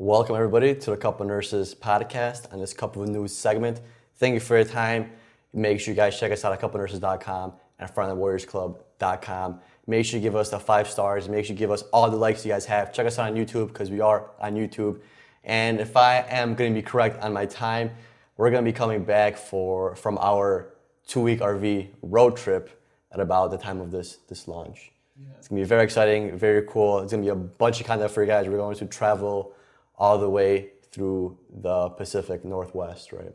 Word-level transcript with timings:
Welcome, 0.00 0.36
everybody, 0.36 0.76
to 0.76 0.90
the 0.92 0.96
Cup 0.96 1.20
of 1.20 1.26
Nurses 1.26 1.74
podcast 1.74 2.52
and 2.52 2.62
this 2.62 2.72
Cup 2.72 2.94
of 2.94 3.08
News 3.08 3.34
segment. 3.34 3.80
Thank 4.18 4.34
you 4.34 4.38
for 4.38 4.54
your 4.54 4.64
time. 4.64 5.10
Make 5.52 5.80
sure 5.80 5.90
you 5.92 5.96
guys 5.96 6.16
check 6.20 6.30
us 6.30 6.44
out 6.44 6.52
at 6.52 6.60
cupofnurses.com 6.60 7.52
and 7.80 7.90
frontlinewarriorsclub.com. 7.90 9.60
Make 9.88 10.06
sure 10.06 10.20
you 10.20 10.22
give 10.22 10.36
us 10.36 10.50
the 10.50 10.60
five 10.60 10.88
stars. 10.88 11.28
Make 11.28 11.46
sure 11.46 11.54
you 11.54 11.58
give 11.58 11.72
us 11.72 11.82
all 11.92 12.08
the 12.08 12.16
likes 12.16 12.46
you 12.46 12.52
guys 12.52 12.64
have. 12.66 12.92
Check 12.92 13.08
us 13.08 13.18
out 13.18 13.32
on 13.32 13.36
YouTube 13.36 13.72
because 13.72 13.90
we 13.90 14.00
are 14.00 14.30
on 14.38 14.54
YouTube. 14.54 15.00
And 15.42 15.80
if 15.80 15.96
I 15.96 16.24
am 16.28 16.54
going 16.54 16.72
to 16.72 16.80
be 16.80 16.86
correct 16.86 17.20
on 17.20 17.32
my 17.32 17.46
time, 17.46 17.90
we're 18.36 18.52
going 18.52 18.64
to 18.64 18.70
be 18.70 18.76
coming 18.76 19.02
back 19.02 19.36
for 19.36 19.96
from 19.96 20.16
our 20.18 20.74
two-week 21.08 21.40
RV 21.40 21.88
road 22.02 22.36
trip 22.36 22.80
at 23.10 23.18
about 23.18 23.50
the 23.50 23.58
time 23.58 23.80
of 23.80 23.90
this 23.90 24.18
this 24.28 24.46
launch. 24.46 24.92
Yeah. 25.20 25.32
It's 25.38 25.48
gonna 25.48 25.60
be 25.60 25.64
very 25.64 25.82
exciting, 25.82 26.38
very 26.38 26.62
cool. 26.68 27.00
It's 27.00 27.10
gonna 27.10 27.24
be 27.24 27.30
a 27.30 27.34
bunch 27.34 27.80
of 27.80 27.86
content 27.88 28.12
for 28.12 28.22
you 28.22 28.28
guys. 28.28 28.46
We're 28.46 28.58
going 28.58 28.76
to 28.76 28.86
travel 28.86 29.54
all 29.98 30.18
the 30.18 30.30
way 30.30 30.70
through 30.90 31.38
the 31.50 31.90
Pacific 31.90 32.44
Northwest, 32.44 33.12
right? 33.12 33.34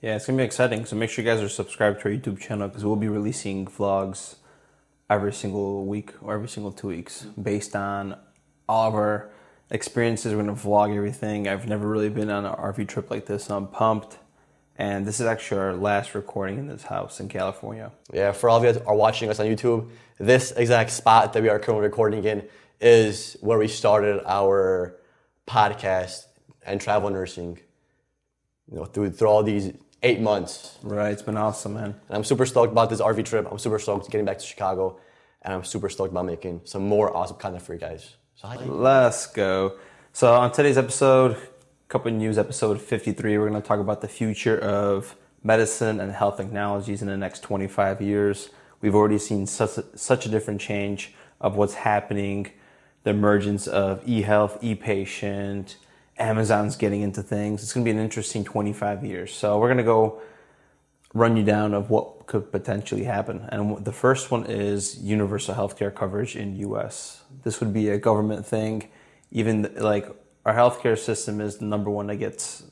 Yeah, 0.00 0.16
it's 0.16 0.26
gonna 0.26 0.38
be 0.38 0.44
exciting. 0.44 0.84
So 0.84 0.96
make 0.96 1.10
sure 1.10 1.24
you 1.24 1.30
guys 1.30 1.42
are 1.42 1.48
subscribed 1.48 2.00
to 2.00 2.08
our 2.08 2.14
YouTube 2.14 2.40
channel 2.40 2.68
because 2.68 2.84
we'll 2.84 2.96
be 2.96 3.08
releasing 3.08 3.66
vlogs 3.66 4.36
every 5.10 5.32
single 5.32 5.84
week 5.84 6.12
or 6.22 6.34
every 6.34 6.48
single 6.48 6.72
two 6.72 6.88
weeks 6.88 7.24
based 7.40 7.74
on 7.74 8.16
all 8.68 8.88
of 8.88 8.94
our 8.94 9.30
experiences. 9.70 10.32
We're 10.32 10.42
gonna 10.42 10.54
vlog 10.54 10.94
everything. 10.96 11.48
I've 11.48 11.68
never 11.68 11.88
really 11.88 12.08
been 12.08 12.30
on 12.30 12.44
an 12.44 12.54
RV 12.54 12.88
trip 12.88 13.10
like 13.10 13.26
this, 13.26 13.44
so 13.46 13.56
I'm 13.56 13.66
pumped. 13.66 14.18
And 14.78 15.06
this 15.06 15.20
is 15.20 15.26
actually 15.26 15.60
our 15.60 15.74
last 15.74 16.14
recording 16.14 16.58
in 16.58 16.66
this 16.66 16.82
house 16.82 17.18
in 17.18 17.28
California. 17.28 17.92
Yeah, 18.12 18.32
for 18.32 18.50
all 18.50 18.58
of 18.58 18.64
you 18.64 18.72
that 18.72 18.86
are 18.86 18.94
watching 18.94 19.30
us 19.30 19.40
on 19.40 19.46
YouTube, 19.46 19.88
this 20.18 20.52
exact 20.52 20.90
spot 20.90 21.32
that 21.32 21.42
we 21.42 21.48
are 21.48 21.58
currently 21.58 21.84
recording 21.84 22.24
in 22.24 22.46
is 22.78 23.38
where 23.40 23.58
we 23.58 23.68
started 23.68 24.22
our 24.26 24.96
podcast 25.46 26.26
and 26.64 26.80
travel 26.80 27.10
nursing. 27.10 27.58
You 28.70 28.78
know, 28.78 28.84
through 28.84 29.10
through 29.10 29.28
all 29.28 29.42
these 29.42 29.72
eight 30.02 30.20
months. 30.20 30.78
Right, 30.82 31.12
it's 31.12 31.22
been 31.22 31.36
awesome, 31.36 31.74
man. 31.74 31.94
And 32.08 32.16
I'm 32.16 32.24
super 32.24 32.46
stoked 32.46 32.72
about 32.72 32.90
this 32.90 33.00
RV 33.00 33.24
trip. 33.24 33.46
I'm 33.50 33.58
super 33.58 33.78
stoked 33.78 34.10
getting 34.10 34.26
back 34.26 34.38
to 34.38 34.44
Chicago, 34.44 34.98
and 35.42 35.54
I'm 35.54 35.64
super 35.64 35.88
stoked 35.88 36.10
about 36.10 36.26
making 36.26 36.62
some 36.64 36.86
more 36.88 37.16
awesome 37.16 37.36
content 37.36 37.62
for 37.62 37.74
you 37.74 37.80
guys. 37.80 38.16
So 38.34 38.48
let's 38.66 39.26
go. 39.26 39.78
So 40.12 40.34
on 40.34 40.50
today's 40.50 40.78
episode, 40.78 41.36
Cup 41.88 42.04
of 42.04 42.14
News 42.14 42.36
episode 42.36 42.80
53 42.80 43.38
we're 43.38 43.48
going 43.48 43.62
to 43.62 43.66
talk 43.66 43.78
about 43.78 44.00
the 44.00 44.08
future 44.08 44.58
of 44.58 45.14
medicine 45.44 46.00
and 46.00 46.10
health 46.10 46.36
technologies 46.36 47.00
in 47.00 47.06
the 47.06 47.16
next 47.16 47.44
25 47.44 48.02
years 48.02 48.50
we've 48.80 48.96
already 48.96 49.18
seen 49.18 49.46
such 49.46 49.78
a, 49.78 49.96
such 49.96 50.26
a 50.26 50.28
different 50.28 50.60
change 50.60 51.14
of 51.40 51.54
what's 51.54 51.74
happening 51.74 52.50
the 53.06 53.10
emergence 53.10 53.68
of 53.68 54.02
e-health 54.04 54.58
e-patient 54.62 55.76
amazon's 56.18 56.74
getting 56.74 57.02
into 57.02 57.22
things. 57.22 57.62
It's 57.62 57.72
going 57.72 57.84
to 57.84 57.88
be 57.88 57.96
an 57.96 58.02
interesting 58.02 58.42
25 58.42 59.04
years. 59.04 59.32
So 59.32 59.60
we're 59.60 59.68
going 59.68 59.76
to 59.76 59.84
go 59.84 60.20
run 61.14 61.36
you 61.36 61.44
down 61.44 61.72
of 61.72 61.88
what 61.88 62.26
could 62.26 62.50
potentially 62.50 63.04
happen. 63.04 63.48
And 63.52 63.84
the 63.84 63.92
first 63.92 64.32
one 64.32 64.44
is 64.46 64.98
universal 64.98 65.54
healthcare 65.54 65.94
coverage 65.94 66.34
in 66.34 66.56
us 66.74 67.22
this 67.44 67.60
would 67.60 67.72
be 67.72 67.90
a 67.90 67.98
government 67.98 68.44
thing. 68.44 68.88
Even 69.30 69.72
like 69.76 70.08
our 70.44 70.54
healthcare 70.54 70.98
system 70.98 71.40
is 71.40 71.58
the 71.58 71.64
number 71.64 71.90
one 71.90 72.08
that 72.08 72.16
gets 72.16 72.64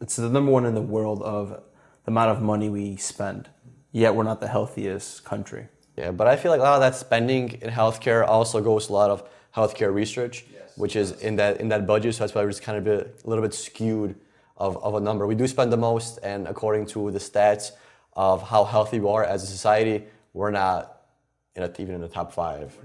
it's 0.00 0.16
the 0.16 0.30
number 0.30 0.50
one 0.50 0.64
in 0.64 0.74
the 0.74 0.80
world 0.96 1.20
of 1.22 1.50
the 1.50 2.10
amount 2.10 2.30
of 2.30 2.40
money 2.40 2.70
we 2.70 2.96
spend. 2.96 3.50
Yet 3.92 4.14
we're 4.14 4.24
not 4.24 4.40
the 4.40 4.48
healthiest 4.48 5.24
country. 5.26 5.68
Yeah, 5.96 6.10
but 6.10 6.26
I 6.26 6.36
feel 6.36 6.50
like 6.50 6.60
a 6.60 6.64
lot 6.64 6.74
of 6.74 6.80
that 6.80 6.94
spending 6.94 7.52
in 7.62 7.70
healthcare 7.70 8.26
also 8.26 8.60
goes 8.60 8.86
to 8.86 8.92
a 8.92 8.94
lot 8.94 9.10
of 9.10 9.28
healthcare 9.54 9.92
research, 9.92 10.44
yes. 10.52 10.76
which 10.76 10.94
is 10.94 11.12
in 11.22 11.36
that 11.36 11.60
in 11.60 11.68
that 11.68 11.86
budget. 11.86 12.14
So 12.14 12.24
that's 12.24 12.34
why 12.34 12.42
we're 12.42 12.50
just 12.50 12.62
kind 12.62 12.78
of 12.78 12.86
a 12.86 13.06
little 13.24 13.42
bit 13.42 13.54
skewed 13.54 14.14
of, 14.58 14.76
of 14.82 14.94
a 14.94 15.00
number. 15.00 15.26
We 15.26 15.34
do 15.34 15.46
spend 15.46 15.72
the 15.72 15.76
most, 15.76 16.18
and 16.22 16.46
according 16.46 16.86
to 16.86 17.10
the 17.10 17.18
stats 17.18 17.72
of 18.12 18.42
how 18.42 18.64
healthy 18.64 19.00
we 19.00 19.08
are 19.08 19.24
as 19.24 19.42
a 19.42 19.46
society, 19.46 20.04
we're 20.32 20.50
not 20.50 21.02
in 21.54 21.62
a, 21.62 21.72
even 21.78 21.94
in 21.94 22.00
the 22.00 22.08
top 22.08 22.32
five. 22.32 22.76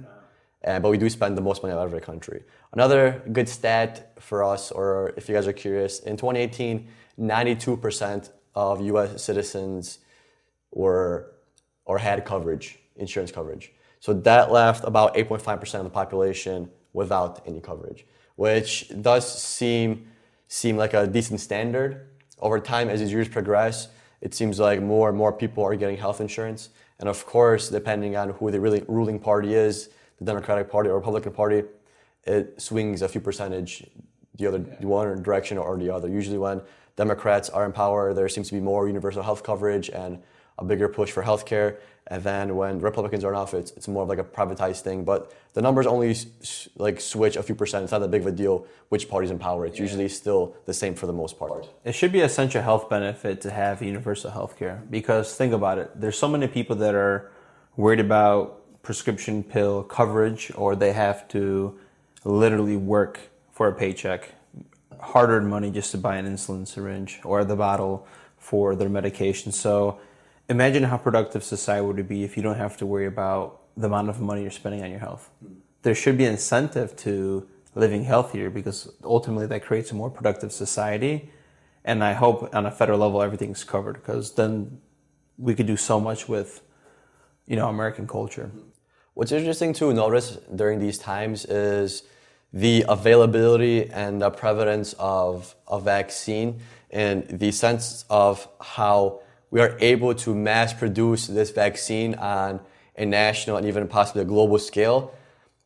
And, 0.64 0.84
but 0.84 0.90
we 0.90 0.98
do 0.98 1.10
spend 1.10 1.38
the 1.38 1.42
most 1.42 1.64
money 1.64 1.74
out 1.74 1.80
of 1.80 1.86
every 1.86 2.02
country. 2.02 2.44
Another 2.72 3.22
good 3.32 3.50
stat 3.50 4.14
for 4.20 4.44
us, 4.44 4.72
or 4.72 5.14
if 5.18 5.28
you 5.28 5.36
guys 5.36 5.48
are 5.48 5.54
curious, 5.54 6.00
in 6.00 6.18
2018, 6.18 6.88
92% 7.20 8.30
of 8.56 8.82
US 8.82 9.24
citizens 9.24 10.00
were 10.72 11.32
or 11.86 11.98
had 11.98 12.24
coverage, 12.26 12.78
insurance 12.96 13.32
coverage. 13.32 13.74
So 14.00 14.14
that 14.14 14.52
left 14.52 14.84
about 14.84 15.16
8.5% 15.16 15.76
of 15.76 15.84
the 15.84 15.90
population 15.90 16.70
without 16.94 17.42
any 17.46 17.62
coverage, 17.62 18.06
which 18.36 18.92
does 19.02 19.26
seem 19.42 20.08
seem 20.48 20.76
like 20.76 20.94
a 20.94 21.08
decent 21.08 21.40
standard. 21.40 22.10
Over 22.40 22.60
time, 22.60 22.90
as 22.90 23.00
these 23.00 23.12
years 23.12 23.30
progress, 23.30 23.88
it 24.20 24.34
seems 24.34 24.60
like 24.60 24.82
more 24.82 25.08
and 25.08 25.18
more 25.18 25.32
people 25.32 25.64
are 25.64 25.76
getting 25.76 25.96
health 25.96 26.20
insurance. 26.20 26.70
And 27.00 27.08
of 27.08 27.26
course, 27.26 27.70
depending 27.70 28.18
on 28.18 28.32
who 28.32 28.52
the 28.52 28.60
really 28.60 28.84
ruling 28.88 29.18
party 29.18 29.54
is, 29.54 29.90
the 30.20 30.26
Democratic 30.26 30.70
Party 30.70 30.90
or 30.90 30.96
Republican 30.96 31.32
Party, 31.32 31.64
it 32.26 32.62
swings 32.62 33.02
a 33.02 33.08
few 33.08 33.22
percentage 33.22 33.90
the 34.36 34.48
other 34.48 34.64
yeah. 34.80 34.86
one 34.86 35.24
direction 35.24 35.58
or 35.58 35.78
the 35.78 35.90
other. 35.90 36.10
Usually, 36.10 36.38
when 36.38 36.62
Democrats 36.96 37.50
are 37.50 37.66
in 37.66 37.72
power, 37.72 38.14
there 38.14 38.28
seems 38.30 38.48
to 38.50 38.54
be 38.54 38.60
more 38.60 38.88
universal 38.88 39.24
health 39.24 39.44
coverage 39.44 39.90
and 39.90 40.22
a 40.58 40.66
bigger 40.66 40.88
push 40.88 41.12
for 41.12 41.22
health 41.22 41.46
care. 41.46 41.80
And 42.12 42.22
then 42.26 42.58
when 42.58 42.80
Republicans 42.80 43.24
are 43.24 43.32
in 43.32 43.38
office, 43.38 43.72
it's 43.78 43.88
more 43.88 44.04
of 44.04 44.10
like 44.10 44.20
a 44.20 44.24
privatized 44.24 44.82
thing. 44.82 45.06
But 45.06 45.34
the 45.54 45.62
numbers 45.62 45.88
only 45.88 46.14
like 46.76 47.00
switch 47.00 47.38
a 47.38 47.42
few 47.42 47.56
percent. 47.56 47.84
It's 47.84 47.94
not 47.94 48.00
that 48.00 48.12
big 48.12 48.20
of 48.20 48.28
a 48.28 48.34
deal 48.34 48.68
which 48.90 49.08
party's 49.08 49.32
in 49.32 49.40
power. 49.40 49.66
It's 49.66 49.78
yeah. 49.78 49.84
usually 49.84 50.10
still 50.10 50.54
the 50.66 50.74
same 50.74 50.94
for 50.94 51.08
the 51.08 51.14
most 51.14 51.40
part. 51.40 51.70
It 51.86 51.94
should 51.94 52.12
be 52.12 52.20
essential 52.20 52.62
health 52.62 52.90
benefit 52.90 53.40
to 53.42 53.50
have 53.50 53.82
universal 53.82 54.30
health 54.30 54.60
care 54.60 54.84
because 54.90 55.34
think 55.34 55.54
about 55.54 55.78
it. 55.78 55.90
There's 55.96 56.18
so 56.18 56.28
many 56.28 56.50
people 56.50 56.76
that 56.76 56.96
are 56.96 57.32
worried 57.78 58.02
about 58.02 58.60
prescription 58.84 59.42
pill 59.42 59.82
coverage 59.82 60.52
or 60.56 60.76
they 60.76 60.92
have 60.92 61.30
to 61.30 61.80
literally 62.26 62.76
work 62.76 63.22
for 63.54 63.70
a 63.70 63.74
paycheck, 63.74 64.36
hard 65.00 65.30
earned 65.30 65.50
money 65.50 65.72
just 65.72 65.92
to 65.92 65.98
buy 65.98 66.18
an 66.18 66.26
insulin 66.26 66.68
syringe 66.68 67.22
or 67.24 67.46
the 67.46 67.56
bottle 67.56 68.06
for 68.38 68.76
their 68.76 68.90
medication. 68.90 69.54
So 69.54 70.02
imagine 70.52 70.84
how 70.84 70.98
productive 70.98 71.44
society 71.44 71.86
would 71.86 72.08
be 72.08 72.24
if 72.24 72.38
you 72.38 72.44
don't 72.44 72.58
have 72.58 72.78
to 72.78 72.86
worry 72.86 73.08
about 73.08 73.62
the 73.78 73.88
amount 73.88 74.10
of 74.10 74.20
money 74.20 74.42
you're 74.42 74.52
spending 74.52 74.84
on 74.84 74.90
your 74.92 75.00
health. 75.00 75.30
There 75.82 75.96
should 75.96 76.18
be 76.18 76.26
an 76.26 76.34
incentive 76.34 76.96
to 76.98 77.48
living 77.74 78.04
healthier 78.04 78.50
because 78.50 78.92
ultimately 79.04 79.48
that 79.48 79.64
creates 79.64 79.92
a 79.92 79.96
more 79.96 80.10
productive 80.10 80.52
society. 80.52 81.30
And 81.86 82.04
I 82.04 82.14
hope 82.14 82.54
on 82.54 82.66
a 82.66 82.72
federal 82.72 83.00
level 83.00 83.22
everything's 83.22 83.64
covered 83.64 83.96
because 83.96 84.36
then 84.36 84.82
we 85.38 85.56
could 85.56 85.68
do 85.68 85.78
so 85.78 86.00
much 86.00 86.28
with, 86.28 86.62
you 87.48 87.56
know, 87.56 87.70
American 87.70 88.06
culture. 88.08 88.52
What's 89.14 89.32
interesting 89.32 89.74
to 89.74 89.94
notice 89.94 90.38
during 90.54 90.80
these 90.80 90.98
times 90.98 91.46
is 91.46 92.04
the 92.54 92.86
availability 92.88 93.90
and 93.90 94.22
the 94.22 94.30
prevalence 94.30 94.94
of 95.00 95.56
a 95.68 95.80
vaccine 95.80 96.60
and 96.92 97.26
the 97.28 97.52
sense 97.52 98.06
of 98.10 98.48
how 98.60 99.22
we 99.52 99.60
are 99.60 99.78
able 99.80 100.16
to 100.16 100.34
mass 100.34 100.74
produce 100.74 101.28
this 101.28 101.52
vaccine 101.52 102.16
on 102.16 102.62
a 102.96 103.06
national 103.06 103.58
and 103.58 103.68
even 103.68 103.88
possibly 103.88 104.22
a 104.22 104.26
global 104.26 104.58
scale. 104.58 105.14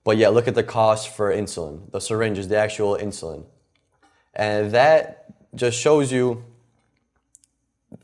But 0.03 0.17
yet, 0.17 0.33
look 0.33 0.47
at 0.47 0.55
the 0.55 0.63
cost 0.63 1.09
for 1.09 1.31
insulin, 1.31 1.91
the 1.91 2.01
syringes, 2.01 2.47
the 2.47 2.57
actual 2.57 2.97
insulin. 2.97 3.45
And 4.33 4.71
that 4.71 5.25
just 5.55 5.79
shows 5.79 6.11
you 6.11 6.43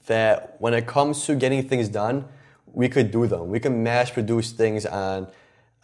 that 0.07 0.55
when 0.59 0.73
it 0.73 0.87
comes 0.87 1.25
to 1.25 1.35
getting 1.35 1.67
things 1.67 1.89
done, 1.89 2.25
we 2.65 2.87
could 2.87 3.11
do 3.11 3.27
them. 3.27 3.49
We 3.49 3.59
can 3.59 3.83
mass 3.83 4.09
produce 4.09 4.51
things 4.51 4.85
on 4.85 5.27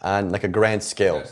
on 0.00 0.30
like 0.30 0.44
a 0.44 0.48
grand 0.48 0.82
scale. 0.82 1.24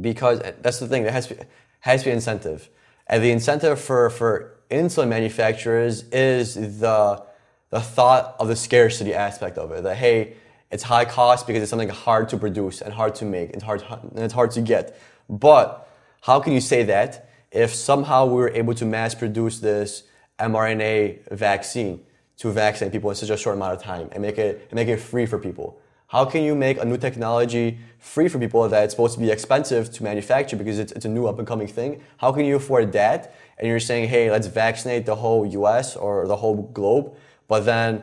Because 0.00 0.40
uh, 0.40 0.52
that's 0.60 0.80
the 0.80 0.88
thing, 0.88 1.04
there 1.04 1.12
has 1.12 1.28
to 1.28 1.34
be, 1.34 1.42
has 1.80 2.02
to 2.02 2.10
be 2.10 2.12
incentive. 2.12 2.68
And 3.06 3.22
the 3.22 3.30
incentive 3.30 3.80
for, 3.80 4.10
for 4.10 4.58
insulin 4.70 5.08
manufacturers 5.08 6.02
is 6.10 6.54
the 6.54 7.22
the 7.70 7.80
thought 7.80 8.36
of 8.38 8.48
the 8.48 8.56
scarcity 8.56 9.14
aspect 9.14 9.58
of 9.58 9.72
it. 9.72 9.82
That 9.82 9.96
hey, 9.96 10.34
it's 10.70 10.82
high 10.82 11.04
cost 11.04 11.46
because 11.46 11.62
it's 11.62 11.70
something 11.70 11.88
hard 11.88 12.28
to 12.30 12.36
produce 12.36 12.80
and 12.80 12.92
hard 12.92 13.14
to 13.16 13.24
make. 13.24 13.50
It's 13.50 13.62
hard 13.62 13.82
and 13.90 14.18
it's 14.18 14.34
hard 14.34 14.50
to 14.52 14.60
get. 14.60 15.00
But 15.28 15.88
how 16.22 16.40
can 16.40 16.52
you 16.52 16.60
say 16.60 16.82
that 16.84 17.30
if 17.50 17.74
somehow 17.74 18.26
we 18.26 18.34
were 18.34 18.50
able 18.50 18.74
to 18.74 18.84
mass 18.84 19.14
produce 19.14 19.60
this 19.60 20.04
mRNA 20.38 21.30
vaccine 21.30 22.00
to 22.38 22.50
vaccinate 22.50 22.92
people 22.92 23.10
in 23.10 23.16
such 23.16 23.30
a 23.30 23.36
short 23.36 23.56
amount 23.56 23.74
of 23.74 23.82
time 23.82 24.08
and 24.12 24.22
make 24.22 24.38
it 24.38 24.66
and 24.70 24.74
make 24.74 24.88
it 24.88 24.98
free 24.98 25.26
for 25.26 25.38
people? 25.38 25.80
How 26.08 26.24
can 26.24 26.42
you 26.42 26.54
make 26.54 26.78
a 26.78 26.86
new 26.86 26.96
technology 26.96 27.78
free 27.98 28.28
for 28.28 28.38
people 28.38 28.66
that 28.66 28.84
it's 28.84 28.94
supposed 28.94 29.14
to 29.14 29.20
be 29.20 29.30
expensive 29.30 29.92
to 29.92 30.02
manufacture 30.02 30.56
because 30.56 30.78
it's, 30.78 30.90
it's 30.92 31.04
a 31.04 31.08
new 31.08 31.26
up 31.26 31.38
and 31.38 31.46
coming 31.46 31.66
thing? 31.66 32.00
How 32.16 32.32
can 32.32 32.46
you 32.46 32.56
afford 32.56 32.92
that? 32.92 33.34
And 33.58 33.68
you're 33.68 33.78
saying, 33.80 34.08
hey, 34.08 34.30
let's 34.30 34.46
vaccinate 34.46 35.04
the 35.04 35.16
whole 35.16 35.44
US 35.44 35.96
or 35.96 36.26
the 36.26 36.36
whole 36.36 36.62
globe. 36.72 37.14
But 37.48 37.60
then 37.64 38.02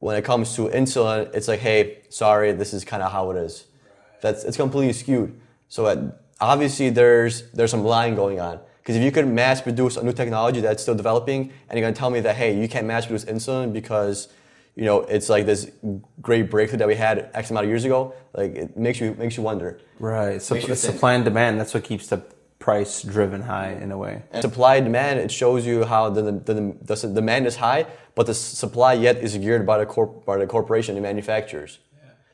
when 0.00 0.16
it 0.16 0.24
comes 0.24 0.54
to 0.56 0.68
insulin, 0.68 1.34
it's 1.34 1.48
like, 1.48 1.60
hey, 1.60 2.02
sorry, 2.10 2.52
this 2.52 2.74
is 2.74 2.84
kind 2.84 3.02
of 3.02 3.10
how 3.10 3.30
it 3.30 3.36
is. 3.36 3.64
That's, 4.20 4.44
it's 4.44 4.56
completely 4.56 4.92
skewed. 4.92 5.40
So 5.68 5.86
uh, 5.86 6.10
obviously 6.40 6.90
there's, 6.90 7.50
there's 7.52 7.70
some 7.70 7.84
lying 7.84 8.14
going 8.14 8.40
on 8.40 8.60
Because 8.88 8.96
if 8.96 9.02
you 9.02 9.12
could 9.12 9.28
mass 9.28 9.60
produce 9.60 9.98
a 9.98 10.02
new 10.02 10.14
technology 10.14 10.60
that's 10.60 10.82
still 10.82 10.94
developing, 10.94 11.52
and 11.68 11.78
you're 11.78 11.86
gonna 11.86 11.94
tell 11.94 12.08
me 12.08 12.20
that 12.20 12.36
hey, 12.36 12.58
you 12.58 12.68
can't 12.68 12.86
mass 12.86 13.04
produce 13.04 13.26
insulin 13.26 13.70
because 13.70 14.28
you 14.76 14.86
know 14.86 15.00
it's 15.02 15.28
like 15.28 15.44
this 15.44 15.70
great 16.22 16.48
breakthrough 16.50 16.78
that 16.78 16.88
we 16.88 16.94
had 16.94 17.28
X 17.34 17.50
amount 17.50 17.64
of 17.64 17.68
years 17.70 17.84
ago, 17.84 18.14
like 18.32 18.54
it 18.54 18.78
makes 18.78 18.98
you 18.98 19.14
makes 19.18 19.36
you 19.36 19.42
wonder. 19.42 19.78
Right. 19.98 20.40
So 20.40 20.54
it's 20.54 20.80
supply 20.80 21.12
and 21.12 21.22
demand. 21.22 21.60
That's 21.60 21.74
what 21.74 21.84
keeps 21.84 22.06
the 22.06 22.24
price 22.68 23.02
driven 23.02 23.40
high 23.40 23.72
in 23.84 23.90
a 23.96 23.98
way. 24.04 24.14
supply 24.42 24.72
and 24.76 24.84
demand 24.84 25.18
it 25.18 25.30
shows 25.40 25.60
you 25.70 25.76
how 25.92 26.02
the, 26.10 26.22
the, 26.22 26.52
the, 26.88 26.94
the 26.94 27.14
demand 27.20 27.46
is 27.46 27.56
high 27.56 27.82
but 28.14 28.26
the 28.26 28.34
supply 28.34 28.92
yet 28.92 29.16
is 29.26 29.32
geared 29.44 29.64
by 29.64 29.76
the 29.78 29.86
corp, 29.86 30.10
by 30.26 30.36
the 30.36 30.46
corporation 30.46 30.92
and 30.96 31.02
manufacturers. 31.02 31.78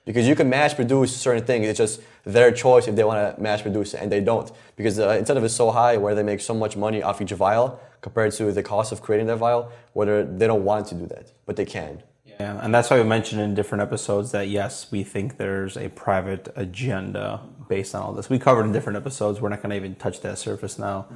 Because 0.09 0.27
you 0.31 0.35
can 0.35 0.49
mass 0.51 0.75
produce 0.75 1.11
certain 1.27 1.45
things 1.51 1.69
it's 1.69 1.83
just 1.85 2.01
their 2.37 2.51
choice 2.51 2.85
if 2.89 2.95
they 2.97 3.05
want 3.11 3.21
to 3.23 3.41
mass 3.47 3.63
produce 3.63 3.95
it 3.95 3.99
and 4.03 4.11
they 4.15 4.23
don't. 4.31 4.51
Because 4.79 4.97
the 4.97 5.09
incentive 5.21 5.45
is 5.51 5.55
so 5.63 5.67
high 5.71 5.97
where 6.03 6.15
they 6.17 6.25
make 6.33 6.41
so 6.41 6.55
much 6.65 6.75
money 6.87 7.01
off 7.09 7.23
each 7.23 7.35
vial 7.45 7.67
compared 8.07 8.33
to 8.39 8.45
the 8.59 8.65
cost 8.73 8.91
of 8.95 8.99
creating 9.07 9.29
that 9.29 9.39
vial 9.47 9.63
whether 9.99 10.17
they 10.39 10.47
don't 10.51 10.65
want 10.65 10.83
to 10.91 10.95
do 11.03 11.07
that 11.15 11.27
but 11.47 11.55
they 11.59 11.69
can. 11.77 12.03
Yeah, 12.27 12.65
and 12.65 12.75
that's 12.75 12.91
why 12.91 12.97
we 12.99 13.07
mentioned 13.17 13.41
in 13.41 13.55
different 13.55 13.83
episodes 13.89 14.33
that 14.33 14.49
yes, 14.49 14.73
we 14.91 15.05
think 15.05 15.37
there's 15.37 15.77
a 15.77 15.89
private 15.91 16.45
agenda 16.57 17.41
based 17.69 17.95
on 17.95 18.03
all 18.03 18.13
this. 18.13 18.31
We 18.31 18.39
covered 18.39 18.65
in 18.65 18.73
different 18.73 18.97
episodes. 18.97 19.41
We're 19.41 19.49
not 19.49 19.63
going 19.63 19.71
to 19.71 19.77
even 19.77 19.95
touch 19.95 20.21
that 20.21 20.39
surface 20.39 20.79
now. 20.79 21.07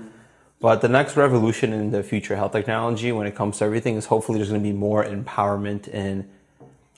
But 0.60 0.80
the 0.80 0.88
next 0.88 1.16
revolution 1.16 1.72
in 1.72 1.90
the 1.90 2.02
future 2.02 2.36
health 2.36 2.52
technology, 2.52 3.12
when 3.12 3.26
it 3.26 3.34
comes 3.34 3.58
to 3.58 3.64
everything, 3.64 3.96
is 3.96 4.06
hopefully 4.06 4.38
there's 4.38 4.48
going 4.48 4.62
to 4.62 4.68
be 4.68 4.76
more 4.76 5.04
empowerment 5.04 5.88
and 5.92 6.28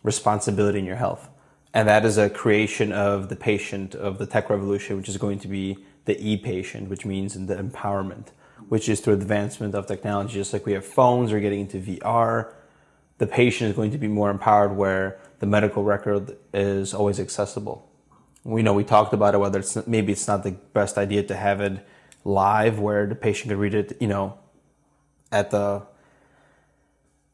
responsibility 0.02 0.78
in 0.78 0.86
your 0.86 0.96
health, 0.96 1.28
and 1.74 1.86
that 1.86 2.06
is 2.06 2.16
a 2.16 2.30
creation 2.30 2.90
of 2.90 3.28
the 3.28 3.36
patient 3.36 3.94
of 3.94 4.16
the 4.16 4.24
tech 4.24 4.48
revolution, 4.48 4.96
which 4.96 5.10
is 5.10 5.18
going 5.18 5.38
to 5.40 5.48
be 5.48 5.76
the 6.06 6.16
e-patient, 6.26 6.88
which 6.88 7.04
means 7.04 7.34
the 7.34 7.54
empowerment, 7.54 8.28
which 8.70 8.88
is 8.88 9.00
through 9.00 9.12
advancement 9.12 9.74
of 9.74 9.86
technology. 9.86 10.34
Just 10.34 10.54
like 10.54 10.64
we 10.64 10.72
have 10.72 10.86
phones, 10.86 11.30
we're 11.30 11.40
getting 11.40 11.60
into 11.60 11.78
VR 11.78 12.52
the 13.20 13.26
patient 13.26 13.68
is 13.68 13.76
going 13.76 13.90
to 13.90 13.98
be 13.98 14.08
more 14.08 14.30
empowered 14.30 14.74
where 14.74 15.18
the 15.40 15.46
medical 15.46 15.84
record 15.84 16.38
is 16.54 16.94
always 16.94 17.20
accessible. 17.20 17.86
We 18.44 18.62
know 18.62 18.72
we 18.72 18.84
talked 18.84 19.12
about 19.12 19.34
it 19.34 19.38
whether 19.38 19.58
it's 19.58 19.86
maybe 19.86 20.12
it's 20.12 20.26
not 20.26 20.42
the 20.42 20.52
best 20.72 20.96
idea 20.96 21.22
to 21.24 21.36
have 21.36 21.60
it 21.60 21.86
live 22.24 22.78
where 22.78 23.06
the 23.06 23.14
patient 23.14 23.50
could 23.50 23.58
read 23.58 23.74
it, 23.74 23.96
you 24.00 24.08
know, 24.08 24.38
at 25.30 25.50
the 25.50 25.82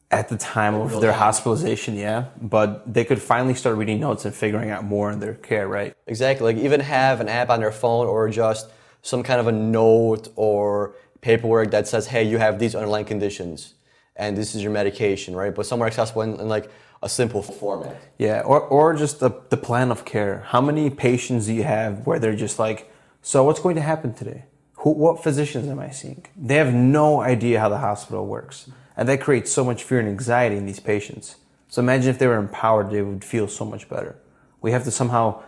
at 0.09 0.29
the 0.29 0.37
time 0.37 0.73
of 0.73 1.01
their 1.01 1.11
time. 1.11 1.19
hospitalization, 1.19 1.95
yeah, 1.95 2.25
but 2.41 2.91
they 2.91 3.03
could 3.03 3.21
finally 3.21 3.53
start 3.53 3.77
reading 3.77 3.99
notes 3.99 4.23
and 4.25 4.33
figuring 4.33 4.69
out 4.69 4.83
more 4.83 5.11
in 5.11 5.19
their 5.19 5.33
care, 5.33 5.67
right? 5.67 5.93
Exactly. 6.07 6.53
Like 6.53 6.63
even 6.63 6.79
have 6.79 7.19
an 7.19 7.27
app 7.27 7.49
on 7.49 7.59
their 7.59 7.71
phone 7.71 8.07
or 8.07 8.29
just 8.29 8.69
some 9.01 9.23
kind 9.23 9.39
of 9.39 9.47
a 9.47 9.51
note 9.51 10.29
or 10.35 10.95
paperwork 11.21 11.71
that 11.71 11.87
says, 11.87 12.07
hey, 12.07 12.23
you 12.23 12.37
have 12.37 12.57
these 12.59 12.73
underlying 12.73 13.05
conditions 13.05 13.73
and 14.15 14.37
this 14.37 14.55
is 14.55 14.63
your 14.63 14.71
medication, 14.71 15.35
right? 15.35 15.53
But 15.53 15.65
somewhere 15.65 15.87
accessible 15.87 16.21
and, 16.21 16.39
in 16.39 16.47
like 16.49 16.71
a 17.01 17.09
simple 17.09 17.41
format. 17.41 18.01
Yeah, 18.17 18.41
or, 18.41 18.61
or 18.61 18.95
just 18.95 19.19
the, 19.19 19.31
the 19.49 19.57
plan 19.57 19.91
of 19.91 20.05
care. 20.05 20.43
How 20.47 20.61
many 20.61 20.89
patients 20.89 21.45
do 21.45 21.53
you 21.53 21.63
have 21.63 22.05
where 22.07 22.19
they're 22.19 22.35
just 22.35 22.59
like, 22.59 22.91
so 23.21 23.43
what's 23.43 23.59
going 23.59 23.75
to 23.75 23.81
happen 23.81 24.13
today? 24.13 24.45
Who, 24.77 24.91
what 24.91 25.23
physicians 25.23 25.67
am 25.67 25.79
I 25.79 25.91
seeing? 25.91 26.25
They 26.35 26.55
have 26.55 26.73
no 26.73 27.21
idea 27.21 27.59
how 27.59 27.69
the 27.69 27.77
hospital 27.77 28.25
works. 28.25 28.69
And 28.95 29.07
that 29.09 29.21
creates 29.21 29.51
so 29.51 29.63
much 29.63 29.83
fear 29.83 29.99
and 29.99 30.09
anxiety 30.09 30.57
in 30.57 30.65
these 30.65 30.79
patients. 30.79 31.35
So 31.67 31.81
imagine 31.81 32.09
if 32.09 32.19
they 32.19 32.27
were 32.27 32.37
empowered, 32.37 32.89
they 32.89 33.01
would 33.01 33.23
feel 33.23 33.47
so 33.47 33.65
much 33.65 33.89
better. 33.89 34.15
We 34.61 34.71
have 34.71 34.83
to 34.85 34.91
somehow 34.91 35.43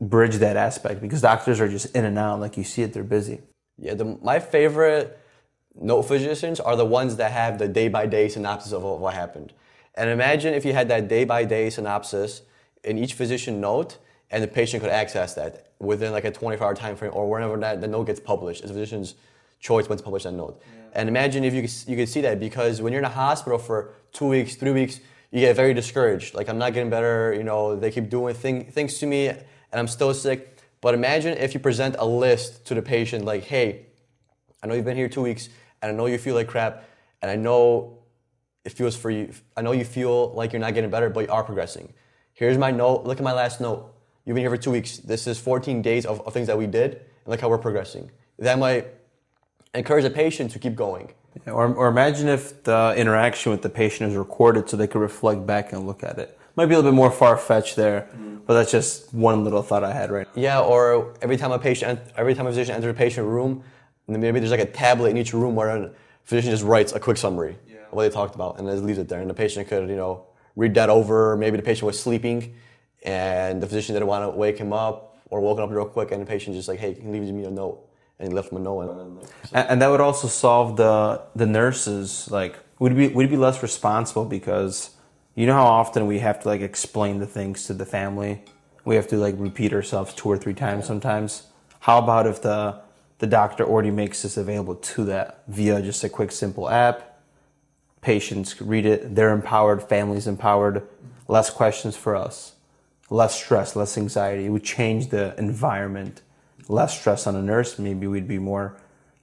bridge 0.00 0.36
that 0.36 0.56
aspect 0.56 1.02
because 1.02 1.20
doctors 1.20 1.60
are 1.60 1.68
just 1.68 1.94
in 1.94 2.04
and 2.04 2.18
out. 2.18 2.40
Like 2.40 2.56
you 2.56 2.64
see 2.64 2.82
it, 2.82 2.92
they're 2.92 3.02
busy. 3.02 3.40
Yeah, 3.76 3.94
the, 3.94 4.18
my 4.22 4.38
favorite 4.38 5.18
note 5.74 6.02
physicians 6.02 6.60
are 6.60 6.76
the 6.76 6.84
ones 6.84 7.16
that 7.16 7.32
have 7.32 7.58
the 7.58 7.68
day 7.68 7.88
by 7.88 8.06
day 8.06 8.28
synopsis 8.28 8.72
of 8.72 8.82
what 8.82 9.14
happened. 9.14 9.52
And 10.00 10.08
imagine 10.08 10.54
if 10.54 10.64
you 10.64 10.72
had 10.72 10.88
that 10.88 11.08
day 11.08 11.24
by 11.24 11.44
day 11.44 11.68
synopsis 11.68 12.40
in 12.84 12.96
each 12.96 13.12
physician 13.12 13.60
note 13.60 13.98
and 14.30 14.42
the 14.42 14.48
patient 14.48 14.82
could 14.82 14.90
access 14.90 15.34
that 15.34 15.72
within 15.78 16.10
like 16.10 16.24
a 16.24 16.30
24 16.30 16.66
hour 16.66 16.74
time 16.74 16.96
frame 16.96 17.10
or 17.12 17.28
whenever 17.28 17.54
that 17.58 17.82
the 17.82 17.86
note 17.86 18.04
gets 18.04 18.18
published. 18.18 18.62
It's 18.62 18.70
a 18.70 18.72
physician's 18.72 19.14
choice 19.58 19.90
when 19.90 19.98
to 19.98 20.02
publish 20.02 20.22
that 20.22 20.32
note. 20.32 20.58
And 20.94 21.06
imagine 21.06 21.44
if 21.44 21.52
you 21.52 21.60
could, 21.60 21.72
you 21.86 21.96
could 21.96 22.08
see 22.08 22.22
that 22.22 22.40
because 22.40 22.80
when 22.80 22.94
you're 22.94 23.00
in 23.00 23.04
a 23.04 23.10
hospital 23.10 23.58
for 23.58 23.92
two 24.14 24.24
weeks, 24.24 24.54
three 24.54 24.70
weeks, 24.70 25.00
you 25.32 25.40
get 25.40 25.54
very 25.54 25.74
discouraged. 25.74 26.34
Like 26.34 26.48
I'm 26.48 26.56
not 26.56 26.72
getting 26.72 26.88
better, 26.88 27.34
you 27.34 27.44
know, 27.44 27.76
they 27.76 27.90
keep 27.90 28.08
doing 28.08 28.34
thing, 28.34 28.64
things 28.70 28.96
to 29.00 29.06
me 29.06 29.28
and 29.28 29.44
I'm 29.74 29.86
still 29.86 30.14
sick. 30.14 30.56
But 30.80 30.94
imagine 30.94 31.36
if 31.36 31.52
you 31.52 31.60
present 31.60 31.96
a 31.98 32.06
list 32.06 32.64
to 32.68 32.74
the 32.74 32.80
patient 32.80 33.26
like, 33.26 33.44
hey, 33.44 33.84
I 34.62 34.66
know 34.66 34.72
you've 34.72 34.86
been 34.86 34.96
here 34.96 35.10
two 35.10 35.20
weeks, 35.20 35.50
and 35.82 35.92
I 35.92 35.94
know 35.94 36.06
you 36.06 36.16
feel 36.16 36.34
like 36.34 36.48
crap, 36.48 36.84
and 37.20 37.30
I 37.30 37.36
know 37.36 37.99
it 38.64 38.72
feels 38.72 38.96
for 38.96 39.10
you. 39.10 39.32
I 39.56 39.62
know 39.62 39.72
you 39.72 39.84
feel 39.84 40.32
like 40.32 40.52
you're 40.52 40.60
not 40.60 40.74
getting 40.74 40.90
better, 40.90 41.10
but 41.10 41.26
you 41.26 41.32
are 41.32 41.42
progressing. 41.42 41.92
Here's 42.32 42.58
my 42.58 42.70
note. 42.70 43.04
Look 43.04 43.18
at 43.18 43.24
my 43.24 43.32
last 43.32 43.60
note. 43.60 43.94
You've 44.24 44.34
been 44.34 44.42
here 44.42 44.50
for 44.50 44.56
two 44.56 44.70
weeks. 44.70 44.98
This 44.98 45.26
is 45.26 45.38
14 45.38 45.82
days 45.82 46.04
of, 46.04 46.20
of 46.26 46.32
things 46.32 46.46
that 46.46 46.58
we 46.58 46.66
did, 46.66 46.94
and 46.94 47.26
look 47.26 47.40
how 47.40 47.48
we're 47.48 47.58
progressing. 47.58 48.10
That 48.38 48.58
might 48.58 48.88
encourage 49.74 50.04
the 50.04 50.10
patient 50.10 50.50
to 50.52 50.58
keep 50.58 50.74
going. 50.74 51.12
Or, 51.46 51.72
or 51.74 51.88
imagine 51.88 52.28
if 52.28 52.64
the 52.64 52.94
interaction 52.96 53.52
with 53.52 53.62
the 53.62 53.68
patient 53.68 54.10
is 54.10 54.16
recorded 54.16 54.68
so 54.68 54.76
they 54.76 54.86
could 54.86 55.00
reflect 55.00 55.46
back 55.46 55.72
and 55.72 55.86
look 55.86 56.02
at 56.02 56.18
it. 56.18 56.38
Might 56.56 56.66
be 56.66 56.74
a 56.74 56.78
little 56.78 56.90
bit 56.90 56.96
more 56.96 57.10
far 57.10 57.36
fetched 57.36 57.76
there, 57.76 58.08
mm-hmm. 58.12 58.38
but 58.46 58.54
that's 58.54 58.72
just 58.72 59.14
one 59.14 59.44
little 59.44 59.62
thought 59.62 59.84
I 59.84 59.92
had 59.92 60.10
right 60.10 60.26
now. 60.34 60.42
Yeah, 60.42 60.60
or 60.60 61.14
every 61.22 61.36
time 61.36 61.52
a 61.52 61.58
patient, 61.58 62.00
every 62.16 62.34
time 62.34 62.46
a 62.46 62.50
physician 62.50 62.74
enters 62.74 62.90
a 62.90 62.94
patient 62.94 63.26
room, 63.26 63.62
maybe 64.08 64.40
there's 64.40 64.50
like 64.50 64.60
a 64.60 64.66
tablet 64.66 65.10
in 65.10 65.16
each 65.16 65.32
room 65.32 65.54
where 65.54 65.68
a 65.68 65.90
physician 66.24 66.50
just 66.50 66.64
writes 66.64 66.92
a 66.92 67.00
quick 67.00 67.16
summary 67.16 67.56
what 67.92 68.02
they 68.02 68.10
talked 68.10 68.34
about 68.34 68.58
and 68.58 68.68
just 68.68 68.84
leaves 68.84 68.98
it 68.98 69.08
there, 69.08 69.20
and 69.20 69.28
the 69.28 69.34
patient 69.34 69.68
could, 69.68 69.88
you 69.88 69.96
know, 69.96 70.26
read 70.56 70.74
that 70.74 70.90
over. 70.90 71.36
Maybe 71.36 71.56
the 71.56 71.62
patient 71.62 71.86
was 71.86 71.98
sleeping, 71.98 72.54
and 73.02 73.62
the 73.62 73.66
physician 73.66 73.94
didn't 73.94 74.08
want 74.08 74.24
to 74.24 74.36
wake 74.36 74.58
him 74.58 74.72
up 74.72 75.18
or 75.30 75.40
woke 75.40 75.58
him 75.58 75.64
up 75.64 75.70
real 75.70 75.86
quick, 75.86 76.10
and 76.12 76.20
the 76.22 76.26
patient 76.26 76.56
just 76.56 76.68
like, 76.68 76.78
hey, 76.78 76.94
can 76.94 77.14
you 77.14 77.20
leave 77.20 77.34
me 77.34 77.44
a 77.44 77.50
note, 77.50 77.86
and 78.18 78.28
he 78.28 78.34
left 78.34 78.52
him 78.52 78.58
a 78.58 78.60
note. 78.60 78.80
And, 78.80 79.00
And, 79.52 79.82
that 79.82 79.90
would 79.90 80.00
also 80.00 80.28
solve 80.28 80.76
the 80.76 81.22
the 81.34 81.46
nurses 81.46 82.30
like 82.30 82.56
would 82.78 82.96
be 82.96 83.08
would 83.08 83.30
be 83.30 83.36
less 83.36 83.62
responsible 83.62 84.24
because 84.24 84.90
you 85.34 85.46
know 85.46 85.54
how 85.54 85.66
often 85.66 86.06
we 86.06 86.18
have 86.18 86.40
to 86.40 86.48
like 86.48 86.60
explain 86.60 87.18
the 87.18 87.26
things 87.26 87.66
to 87.66 87.74
the 87.74 87.86
family. 87.86 88.42
We 88.84 88.96
have 88.96 89.08
to 89.08 89.16
like 89.16 89.34
repeat 89.38 89.72
ourselves 89.72 90.14
two 90.14 90.28
or 90.28 90.36
three 90.36 90.54
times 90.54 90.86
sometimes. 90.86 91.44
How 91.80 91.98
about 91.98 92.26
if 92.26 92.42
the 92.42 92.80
the 93.18 93.26
doctor 93.26 93.64
already 93.64 93.90
makes 93.90 94.22
this 94.22 94.36
available 94.36 94.74
to 94.74 95.04
that 95.04 95.42
via 95.46 95.82
just 95.82 96.02
a 96.04 96.08
quick 96.08 96.32
simple 96.32 96.68
app? 96.68 97.09
Patients 98.00 98.60
read 98.60 98.86
it, 98.86 99.14
they're 99.14 99.32
empowered, 99.32 99.82
families 99.82 100.26
empowered, 100.26 100.86
less 101.28 101.50
questions 101.50 101.96
for 101.96 102.16
us, 102.16 102.54
less 103.10 103.34
stress, 103.34 103.76
less 103.76 103.98
anxiety. 103.98 104.46
It 104.46 104.50
would 104.50 104.64
change 104.64 105.08
the 105.08 105.34
environment, 105.38 106.22
less 106.68 106.98
stress 106.98 107.26
on 107.26 107.36
a 107.36 107.42
nurse. 107.42 107.78
Maybe 107.78 108.06
we'd 108.06 108.28
be 108.28 108.38
more, 108.38 108.76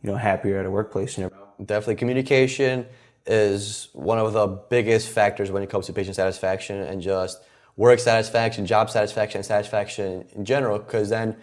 you 0.04 0.12
know, 0.12 0.18
happier 0.18 0.60
at 0.60 0.66
a 0.66 0.72
workplace. 0.72 1.18
You 1.18 1.26
know, 1.26 1.32
Definitely, 1.64 1.96
communication 1.96 2.86
is 3.26 3.90
one 3.94 4.20
of 4.20 4.34
the 4.34 4.48
biggest 4.48 5.10
factors 5.10 5.52
when 5.52 5.64
it 5.64 5.70
comes 5.70 5.88
to 5.88 5.94
patient 5.94 6.16
satisfaction 6.16 6.78
and 6.78 7.02
just 7.02 7.42
work 7.76 8.00
satisfaction, 8.00 8.66
job 8.66 8.90
satisfaction, 8.90 9.40
and 9.40 9.46
satisfaction 9.46 10.26
in 10.34 10.46
general, 10.46 10.78
because 10.78 11.10
then 11.10 11.36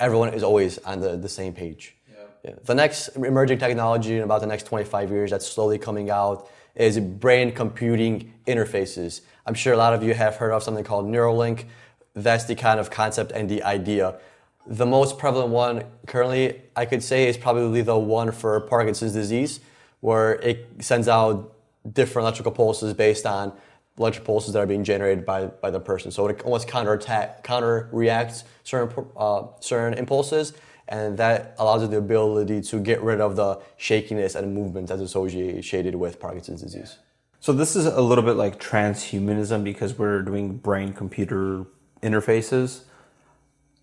everyone 0.00 0.34
is 0.34 0.42
always 0.42 0.78
on 0.78 1.00
the, 1.00 1.16
the 1.16 1.28
same 1.28 1.52
page. 1.52 1.96
Yeah. 2.44 2.54
The 2.64 2.74
next 2.74 3.08
emerging 3.08 3.58
technology 3.58 4.16
in 4.16 4.22
about 4.22 4.40
the 4.40 4.46
next 4.46 4.64
25 4.66 5.10
years 5.10 5.30
that's 5.30 5.46
slowly 5.46 5.78
coming 5.78 6.10
out 6.10 6.48
is 6.74 6.98
brain 6.98 7.52
computing 7.52 8.32
interfaces. 8.46 9.22
I'm 9.46 9.54
sure 9.54 9.72
a 9.72 9.76
lot 9.76 9.94
of 9.94 10.02
you 10.02 10.14
have 10.14 10.36
heard 10.36 10.52
of 10.52 10.62
something 10.62 10.84
called 10.84 11.06
Neuralink. 11.06 11.64
That's 12.14 12.44
the 12.44 12.54
kind 12.54 12.80
of 12.80 12.90
concept 12.90 13.32
and 13.32 13.48
the 13.48 13.62
idea. 13.62 14.16
The 14.66 14.86
most 14.86 15.18
prevalent 15.18 15.50
one 15.50 15.84
currently, 16.06 16.62
I 16.76 16.84
could 16.84 17.02
say, 17.02 17.28
is 17.28 17.36
probably 17.36 17.82
the 17.82 17.98
one 17.98 18.30
for 18.30 18.60
Parkinson's 18.60 19.12
disease, 19.12 19.60
where 20.00 20.34
it 20.34 20.68
sends 20.80 21.08
out 21.08 21.54
different 21.92 22.24
electrical 22.24 22.52
pulses 22.52 22.92
based 22.94 23.26
on 23.26 23.52
electrical 23.98 24.34
pulses 24.34 24.52
that 24.52 24.60
are 24.60 24.66
being 24.66 24.84
generated 24.84 25.24
by, 25.24 25.46
by 25.46 25.70
the 25.70 25.80
person. 25.80 26.10
So 26.10 26.26
it 26.28 26.42
almost 26.42 26.68
counter 26.68 26.92
attack, 26.92 27.42
counter 27.42 27.88
reacts 27.92 28.44
certain 28.64 29.06
uh, 29.16 29.44
certain 29.60 29.98
impulses, 29.98 30.52
and 30.90 31.16
that 31.18 31.54
allows 31.58 31.84
it 31.84 31.90
the 31.90 31.96
ability 31.96 32.60
to 32.60 32.80
get 32.80 33.00
rid 33.00 33.20
of 33.20 33.36
the 33.36 33.60
shakiness 33.76 34.34
and 34.34 34.52
movement 34.52 34.88
that's 34.88 35.00
associated 35.00 35.94
with 35.94 36.18
Parkinson's 36.20 36.62
disease. 36.62 36.98
so 37.38 37.52
this 37.52 37.76
is 37.76 37.86
a 37.86 38.02
little 38.02 38.24
bit 38.24 38.36
like 38.36 38.60
transhumanism 38.60 39.64
because 39.64 39.96
we're 39.96 40.20
doing 40.22 40.56
brain 40.56 40.92
computer 40.92 41.64
interfaces. 42.02 42.82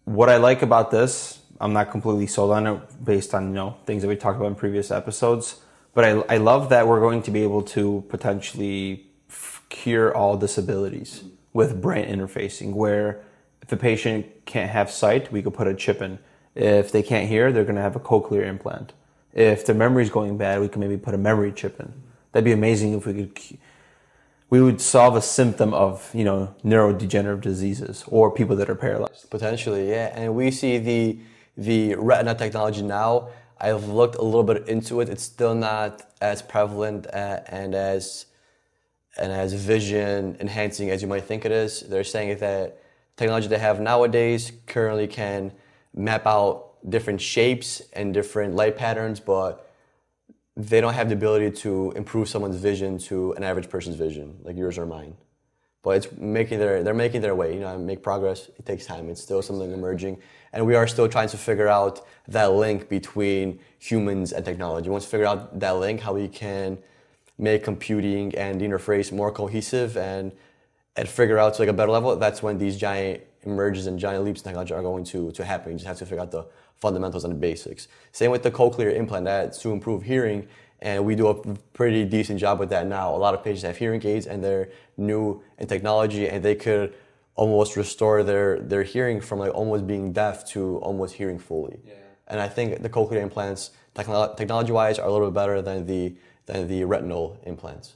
What 0.03 0.29
I 0.29 0.37
like 0.37 0.61
about 0.61 0.91
this, 0.91 1.41
I'm 1.59 1.73
not 1.73 1.89
completely 1.89 2.27
sold 2.27 2.51
on 2.51 2.67
it 2.67 2.79
based 3.03 3.33
on 3.33 3.47
you 3.47 3.53
know 3.53 3.77
things 3.85 4.01
that 4.01 4.09
we 4.09 4.15
talked 4.15 4.37
about 4.37 4.47
in 4.47 4.55
previous 4.55 4.91
episodes, 4.91 5.61
but 5.93 6.03
I, 6.03 6.09
I 6.35 6.37
love 6.37 6.69
that 6.69 6.87
we're 6.87 6.99
going 6.99 7.23
to 7.23 7.31
be 7.31 7.41
able 7.41 7.63
to 7.77 8.03
potentially 8.09 9.07
f- 9.29 9.63
cure 9.69 10.15
all 10.15 10.37
disabilities 10.37 11.23
with 11.53 11.81
brain 11.81 12.05
interfacing. 12.07 12.73
Where 12.73 13.21
if 13.61 13.71
a 13.71 13.77
patient 13.77 14.45
can't 14.45 14.69
have 14.69 14.91
sight, 14.91 15.31
we 15.31 15.41
could 15.41 15.53
put 15.53 15.67
a 15.67 15.73
chip 15.73 16.01
in. 16.01 16.19
If 16.57 16.91
they 16.91 17.03
can't 17.03 17.29
hear, 17.29 17.51
they're 17.51 17.63
going 17.63 17.75
to 17.75 17.83
have 17.83 17.95
a 17.95 17.99
cochlear 17.99 18.43
implant. 18.47 18.93
if 19.33 19.63
the 19.63 19.75
memory's 19.75 20.09
going 20.09 20.37
bad, 20.37 20.59
we 20.59 20.67
can 20.67 20.79
maybe 20.79 20.97
put 20.97 21.13
a 21.13 21.17
memory 21.17 21.51
chip 21.51 21.79
in. 21.79 21.93
That'd 22.31 22.45
be 22.45 22.51
amazing 22.51 22.93
if 22.95 23.05
we 23.05 23.13
could. 23.13 23.59
We 24.49 24.61
would 24.61 24.81
solve 24.81 25.15
a 25.15 25.21
symptom 25.21 25.73
of 25.73 26.09
you 26.15 26.23
know 26.23 26.55
neurodegenerative 26.65 27.41
diseases 27.41 28.03
or 28.07 28.31
people 28.31 28.55
that 28.55 28.69
are 28.71 28.75
paralyzed. 28.75 29.29
Potentially, 29.29 29.89
yeah. 29.89 30.11
And 30.15 30.33
we 30.33 30.49
see 30.49 30.79
the 30.79 31.19
the 31.55 31.93
retina 31.95 32.33
technology 32.33 32.81
now. 32.81 33.29
I've 33.59 33.87
looked 33.87 34.15
a 34.15 34.23
little 34.23 34.43
bit 34.43 34.67
into 34.67 35.01
it. 35.01 35.09
It's 35.09 35.23
still 35.23 35.53
not 35.53 36.01
as 36.21 36.41
prevalent 36.41 37.05
uh, 37.13 37.41
and 37.47 37.75
as 37.75 38.25
and 39.19 39.31
as 39.31 39.53
vision 39.53 40.37
enhancing 40.39 40.89
as 40.89 41.03
you 41.03 41.07
might 41.07 41.25
think 41.25 41.45
it 41.45 41.51
is. 41.51 41.81
They're 41.81 42.03
saying 42.03 42.39
that 42.39 42.81
technology 43.15 43.47
they 43.47 43.59
have 43.59 43.79
nowadays 43.79 44.51
currently 44.65 45.07
can 45.07 45.51
map 45.95 46.25
out 46.25 46.67
different 46.89 47.21
shapes 47.21 47.81
and 47.93 48.13
different 48.13 48.55
light 48.55 48.77
patterns, 48.77 49.19
but 49.19 49.69
they 50.55 50.81
don't 50.81 50.93
have 50.93 51.09
the 51.09 51.13
ability 51.15 51.51
to 51.51 51.93
improve 51.95 52.27
someone's 52.27 52.57
vision 52.57 52.97
to 52.97 53.33
an 53.33 53.43
average 53.43 53.69
person's 53.69 53.95
vision, 53.95 54.37
like 54.43 54.57
yours 54.57 54.77
or 54.77 54.85
mine. 54.85 55.15
But 55.83 55.97
it's 55.97 56.11
making 56.17 56.59
their 56.59 56.83
they're 56.83 56.93
making 56.93 57.21
their 57.21 57.35
way. 57.35 57.53
You 57.53 57.61
know, 57.61 57.77
make 57.77 58.01
progress. 58.01 58.49
It 58.57 58.65
takes 58.65 58.85
time. 58.85 59.09
It's 59.09 59.21
still 59.21 59.41
something 59.41 59.71
emerging, 59.71 60.17
and 60.51 60.65
we 60.65 60.75
are 60.75 60.87
still 60.87 61.07
trying 61.07 61.29
to 61.29 61.37
figure 61.37 61.67
out 61.67 62.05
that 62.27 62.51
link 62.51 62.89
between 62.89 63.59
humans 63.79 64.33
and 64.33 64.43
technology. 64.43 64.89
Once 64.89 65.05
we 65.05 65.11
figure 65.11 65.27
out 65.27 65.59
that 65.59 65.77
link, 65.77 66.01
how 66.01 66.13
we 66.13 66.27
can 66.27 66.79
make 67.37 67.63
computing 67.63 68.35
and 68.35 68.59
the 68.59 68.65
interface 68.65 69.11
more 69.11 69.31
cohesive 69.31 69.95
and 69.95 70.31
and 70.95 71.07
figure 71.07 71.37
out 71.37 71.53
to 71.53 71.61
like 71.61 71.69
a 71.69 71.73
better 71.73 71.91
level, 71.91 72.15
that's 72.15 72.41
when 72.41 72.57
these 72.57 72.75
giant 72.77 73.21
emerges 73.43 73.87
and 73.87 73.97
giant 73.99 74.23
leaps 74.23 74.41
in 74.41 74.45
technology 74.45 74.73
are 74.73 74.81
going 74.81 75.03
to, 75.05 75.31
to 75.31 75.45
happen. 75.45 75.71
You 75.71 75.77
just 75.77 75.87
have 75.87 75.97
to 75.97 76.05
figure 76.05 76.21
out 76.21 76.31
the 76.31 76.45
fundamentals 76.75 77.23
and 77.23 77.33
the 77.33 77.37
basics. 77.37 77.87
Same 78.11 78.31
with 78.31 78.43
the 78.43 78.51
cochlear 78.51 78.93
implant, 78.95 79.25
that's 79.25 79.59
to 79.59 79.71
improve 79.71 80.03
hearing, 80.03 80.47
and 80.79 81.05
we 81.05 81.15
do 81.15 81.27
a 81.27 81.35
pretty 81.73 82.05
decent 82.05 82.39
job 82.39 82.59
with 82.59 82.69
that 82.69 82.87
now. 82.87 83.15
A 83.15 83.17
lot 83.17 83.33
of 83.33 83.43
patients 83.43 83.63
have 83.63 83.77
hearing 83.77 84.05
aids 84.05 84.27
and 84.27 84.43
they're 84.43 84.69
new 84.95 85.41
in 85.57 85.67
technology 85.67 86.29
and 86.29 86.43
they 86.43 86.55
could 86.55 86.93
almost 87.35 87.75
restore 87.75 88.23
their, 88.23 88.59
their 88.59 88.83
hearing 88.83 89.19
from 89.19 89.39
like 89.39 89.53
almost 89.53 89.87
being 89.87 90.11
deaf 90.11 90.47
to 90.49 90.77
almost 90.77 91.15
hearing 91.15 91.39
fully. 91.39 91.79
Yeah. 91.85 91.93
And 92.27 92.39
I 92.39 92.47
think 92.47 92.81
the 92.81 92.89
cochlear 92.89 93.21
implants, 93.21 93.71
technolo- 93.95 94.35
technology 94.37 94.71
wise, 94.71 94.99
are 94.99 95.07
a 95.07 95.11
little 95.11 95.27
bit 95.27 95.35
better 95.35 95.61
than 95.61 95.85
the, 95.87 96.15
than 96.45 96.67
the 96.67 96.83
retinal 96.83 97.39
implants. 97.43 97.95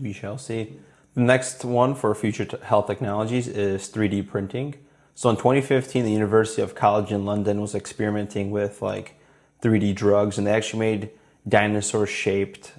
We 0.00 0.12
shall 0.12 0.38
see. 0.38 0.78
The 1.14 1.20
next 1.20 1.64
one 1.64 1.94
for 1.94 2.14
future 2.14 2.46
health 2.62 2.86
technologies 2.86 3.46
is 3.46 3.88
3D 3.90 4.26
printing. 4.26 4.76
So 5.14 5.28
in 5.28 5.36
2015, 5.36 6.04
the 6.04 6.12
University 6.12 6.62
of 6.62 6.74
College 6.74 7.12
in 7.12 7.26
London 7.26 7.60
was 7.60 7.74
experimenting 7.74 8.50
with 8.50 8.80
like 8.80 9.20
3D 9.60 9.94
drugs, 9.94 10.38
and 10.38 10.46
they 10.46 10.52
actually 10.52 10.80
made 10.80 11.10
dinosaur-shaped 11.46 12.72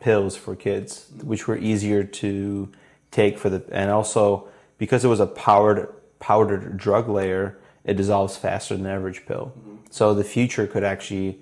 pills 0.00 0.36
for 0.36 0.56
kids, 0.56 1.12
which 1.22 1.46
were 1.46 1.56
easier 1.56 2.02
to 2.02 2.72
take 3.12 3.38
for 3.38 3.50
the, 3.50 3.62
and 3.70 3.90
also 3.90 4.48
because 4.78 5.04
it 5.04 5.08
was 5.08 5.20
a 5.20 5.26
powdered 5.26 5.94
powdered 6.18 6.76
drug 6.76 7.08
layer, 7.08 7.58
it 7.84 7.96
dissolves 7.96 8.36
faster 8.36 8.74
than 8.74 8.84
the 8.84 8.90
average 8.90 9.24
pill. 9.26 9.52
Mm-hmm. 9.58 9.76
So 9.90 10.12
the 10.12 10.24
future 10.24 10.66
could 10.66 10.84
actually 10.84 11.40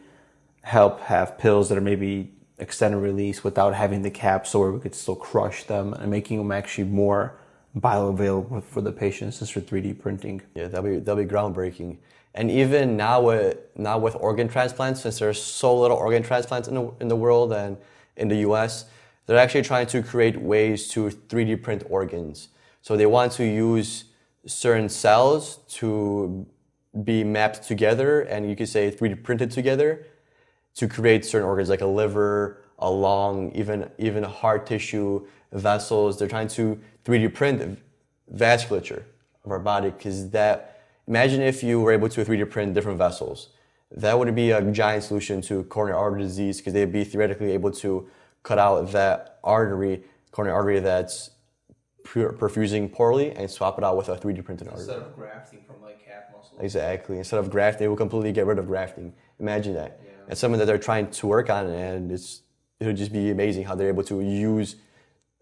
help 0.63 1.01
have 1.01 1.39
pills 1.39 1.69
that 1.69 1.79
are 1.79 1.83
maybe 1.83 2.33
extended 2.59 2.99
release 2.99 3.45
without 3.45 3.75
having 3.75 4.03
the 4.03 4.11
capsule 4.11 4.61
where 4.61 4.73
we 4.73 4.81
could 4.81 4.95
still 4.95 5.17
crush 5.17 5.65
them 5.65 5.95
and 5.95 6.11
making 6.11 6.39
them 6.39 6.53
actually 6.53 6.85
more 6.85 7.39
bioavailable 7.77 8.63
for 8.65 8.81
the 8.81 8.93
patients 8.93 9.37
since 9.37 9.51
for 9.51 9.61
3D 9.61 9.99
printing. 9.99 10.43
Yeah, 10.55 10.69
that'll 10.69 10.91
be 10.91 10.99
that'll 10.99 11.23
be 11.23 11.31
groundbreaking. 11.31 11.99
And 12.35 12.51
even 12.51 12.97
now 12.97 13.21
with 13.21 13.59
now 13.77 13.99
with 13.99 14.17
organ 14.17 14.49
transplants, 14.49 15.03
since 15.03 15.19
there's 15.19 15.41
so 15.41 15.79
little 15.79 15.97
organ 15.97 16.23
transplants 16.23 16.69
in 16.69 16.75
the, 16.75 16.93
in 17.01 17.09
the 17.09 17.17
world 17.17 17.53
and 17.53 17.77
in 18.17 18.29
the 18.29 18.37
U.S., 18.39 18.87
they're 19.27 19.39
actually 19.39 19.63
trying 19.63 19.87
to 19.89 20.03
create 20.03 20.41
ways 20.41 20.89
to 20.89 21.11
3D 21.11 21.63
print 21.63 21.85
organs. 21.89 22.49
So 22.83 22.97
they 22.97 23.07
want 23.07 23.33
to 23.33 23.45
use 23.45 24.05
certain 24.47 24.89
cells 24.89 25.59
to 25.69 26.47
be 27.05 27.23
mapped 27.23 27.63
together, 27.63 28.23
and 28.23 28.49
you 28.49 28.57
could 28.57 28.69
say 28.69 28.91
3D 28.91 29.23
printed 29.23 29.51
together 29.51 30.07
to 30.79 30.87
create 30.87 31.25
certain 31.25 31.49
organs 31.49 31.69
like 31.69 31.81
a 31.81 31.87
liver, 31.87 32.63
a 32.79 32.89
lung, 32.89 33.51
even 33.53 33.91
even 33.99 34.23
heart 34.23 34.65
tissue, 34.65 35.27
vessels. 35.53 36.19
They're 36.19 36.29
trying 36.29 36.49
to 36.49 36.79
3D 37.05 37.35
print 37.35 37.79
vasculature 38.33 39.03
of 39.45 39.51
our 39.51 39.59
body 39.59 39.91
because 39.91 40.31
that. 40.31 40.75
Imagine 41.09 41.41
if 41.41 41.63
you 41.63 41.81
were 41.81 41.93
able 41.93 42.09
to 42.11 42.25
3D 42.25 42.49
print 42.51 42.75
different 42.75 42.99
vessels. 42.99 43.49
That 43.91 44.19
would 44.19 44.33
be 44.35 44.51
a 44.51 44.61
giant 44.71 45.05
solution 45.05 45.41
to 45.43 45.65
coronary 45.65 45.99
artery 45.99 46.23
disease 46.23 46.59
because 46.59 46.75
they'd 46.75 46.93
be 46.93 47.05
theoretically 47.05 47.53
able 47.53 47.71
to 47.73 48.07
cut 48.43 48.59
out 48.59 48.93
that 48.93 49.39
artery, 49.43 50.05
coronary 50.31 50.55
artery 50.55 50.81
that's 50.81 51.31
perfusing 52.15 52.93
poorly 52.93 53.33
and 53.33 53.51
swap 53.51 53.79
it 53.79 53.85
out 53.85 53.97
with 53.97 54.09
a 54.09 54.17
3D 54.17 54.45
printed 54.45 54.69
artery. 54.69 54.83
Instead 54.83 55.03
of 55.03 55.15
grafting 55.15 55.61
from 55.67 55.83
like 55.83 56.05
calf 56.05 56.25
muscle. 56.35 56.59
Exactly. 56.61 57.19
Instead 57.19 57.39
of 57.39 57.51
grafting, 57.51 57.85
they 57.85 57.89
will 57.89 57.97
completely 57.97 58.33
get 58.33 58.47
rid 58.47 58.59
of 58.59 58.67
grafting. 58.67 59.13
Imagine 59.39 59.75
that. 59.75 60.01
Yeah. 60.05 60.11
It's 60.29 60.41
something 60.41 60.59
that 60.59 60.67
they're 60.67 60.79
trying 60.79 61.11
to 61.11 61.27
work 61.27 61.51
on, 61.51 61.67
and 61.67 62.11
it's 62.11 62.43
it'll 62.81 62.93
just 62.93 63.13
be 63.13 63.31
amazing 63.31 63.65
how 63.65 63.75
they're 63.75 63.89
able 63.89 64.05
to 64.05 64.21
use 64.21 64.77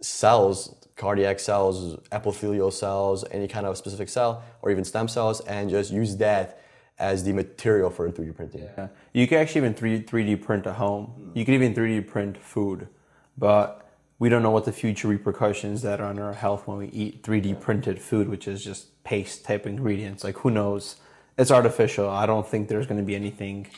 cells, 0.00 0.75
cardiac 0.96 1.38
cells, 1.40 1.99
epithelial 2.12 2.70
cells, 2.70 3.25
any 3.30 3.49
kind 3.49 3.66
of 3.66 3.76
specific 3.76 4.08
cell, 4.08 4.42
or 4.62 4.70
even 4.70 4.85
stem 4.85 5.08
cells, 5.08 5.40
and 5.40 5.70
just 5.70 5.92
use 5.92 6.16
that 6.16 6.61
as 6.99 7.25
the 7.25 7.32
material 7.32 7.90
for 7.90 8.11
3D 8.11 8.35
printing. 8.35 8.62
Yeah. 8.62 8.88
You 9.12 9.26
can 9.26 9.38
actually 9.38 9.61
even 9.61 9.75
3, 9.75 10.02
3D 10.02 10.42
print 10.42 10.66
at 10.66 10.76
home. 10.76 11.06
Hmm. 11.06 11.30
You 11.35 11.44
can 11.44 11.54
even 11.54 11.75
3D 11.75 12.06
print 12.06 12.38
food, 12.38 12.88
but 13.37 13.86
we 14.18 14.28
don't 14.28 14.42
know 14.42 14.50
what 14.50 14.64
the 14.64 14.73
future 14.73 15.08
repercussions 15.08 15.82
that 15.82 16.00
are 16.00 16.06
on 16.06 16.18
our 16.18 16.32
health 16.32 16.66
when 16.66 16.78
we 16.78 16.88
eat 16.88 17.23
3D 17.23 17.61
printed 17.61 18.00
food, 18.00 18.28
which 18.28 18.49
is 18.49 18.64
just 18.64 19.02
paste 19.04 19.44
type 19.44 19.66
ingredients. 19.66 20.25
Like 20.25 20.38
who 20.38 20.50
knows? 20.50 20.96
It's 21.37 21.50
artificial. 21.50 22.08
I 22.08 22.25
don't 22.25 22.46
think 22.46 22.68
there's 22.68 22.87
going 22.87 23.00
to 23.00 23.06
be 23.06 23.14
anything, 23.14 23.68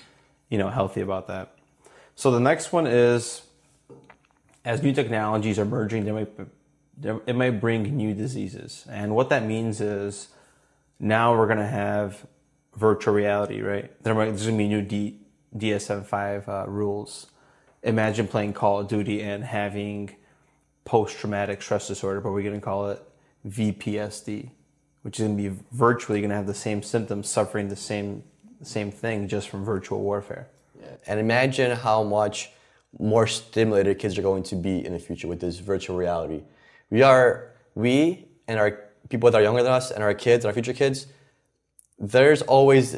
you 0.48 0.58
know, 0.58 0.70
healthy 0.70 1.00
about 1.00 1.26
that. 1.26 1.54
So 2.14 2.30
the 2.30 2.40
next 2.40 2.72
one 2.72 2.86
is 2.86 3.42
as 4.64 4.82
new 4.82 4.92
technologies 4.92 5.58
are 5.58 5.62
emerging, 5.62 6.04
they 6.04 6.12
might 6.12 6.30
it 7.26 7.36
might 7.36 7.60
bring 7.60 7.96
new 7.96 8.12
diseases. 8.12 8.84
And 8.90 9.14
what 9.14 9.28
that 9.30 9.44
means 9.44 9.80
is 9.80 10.28
now 10.98 11.36
we're 11.36 11.46
going 11.46 11.58
to 11.58 11.66
have 11.66 12.26
virtual 12.74 13.14
reality, 13.14 13.60
right? 13.60 13.90
There 14.02 14.14
might, 14.14 14.26
there's 14.26 14.46
going 14.46 14.58
to 14.58 14.64
be 14.64 14.68
new 14.68 14.82
D, 14.82 15.20
DSM-5 15.56 16.48
uh, 16.48 16.68
rules. 16.68 17.28
Imagine 17.82 18.26
playing 18.26 18.52
Call 18.52 18.80
of 18.80 18.88
Duty 18.88 19.22
and 19.22 19.44
having 19.44 20.16
post-traumatic 20.88 21.60
stress 21.60 21.86
disorder, 21.86 22.18
but 22.18 22.32
we're 22.32 22.42
going 22.42 22.54
to 22.54 22.64
call 22.64 22.88
it 22.88 23.02
VPSD, 23.46 24.48
which 25.02 25.20
is 25.20 25.26
going 25.26 25.36
to 25.36 25.50
be 25.50 25.56
virtually 25.70 26.20
going 26.20 26.30
to 26.30 26.36
have 26.36 26.46
the 26.46 26.54
same 26.54 26.82
symptoms, 26.82 27.28
suffering 27.28 27.68
the 27.68 27.76
same 27.76 28.22
same 28.62 28.90
thing 28.90 29.28
just 29.28 29.48
from 29.50 29.64
virtual 29.64 30.00
warfare. 30.00 30.48
Yeah. 30.80 30.88
And 31.06 31.20
imagine 31.20 31.76
how 31.76 32.02
much 32.02 32.50
more 32.98 33.26
stimulated 33.26 33.98
kids 33.98 34.18
are 34.18 34.22
going 34.22 34.42
to 34.44 34.56
be 34.56 34.84
in 34.84 34.94
the 34.94 34.98
future 34.98 35.28
with 35.28 35.40
this 35.40 35.58
virtual 35.58 35.96
reality. 35.96 36.42
We 36.90 37.02
are, 37.02 37.52
we 37.74 38.26
and 38.48 38.58
our 38.58 38.80
people 39.10 39.30
that 39.30 39.38
are 39.38 39.42
younger 39.42 39.62
than 39.62 39.72
us 39.72 39.90
and 39.90 40.02
our 40.02 40.14
kids, 40.14 40.44
and 40.44 40.50
our 40.50 40.54
future 40.54 40.72
kids, 40.72 41.06
there's 41.98 42.42
always 42.42 42.96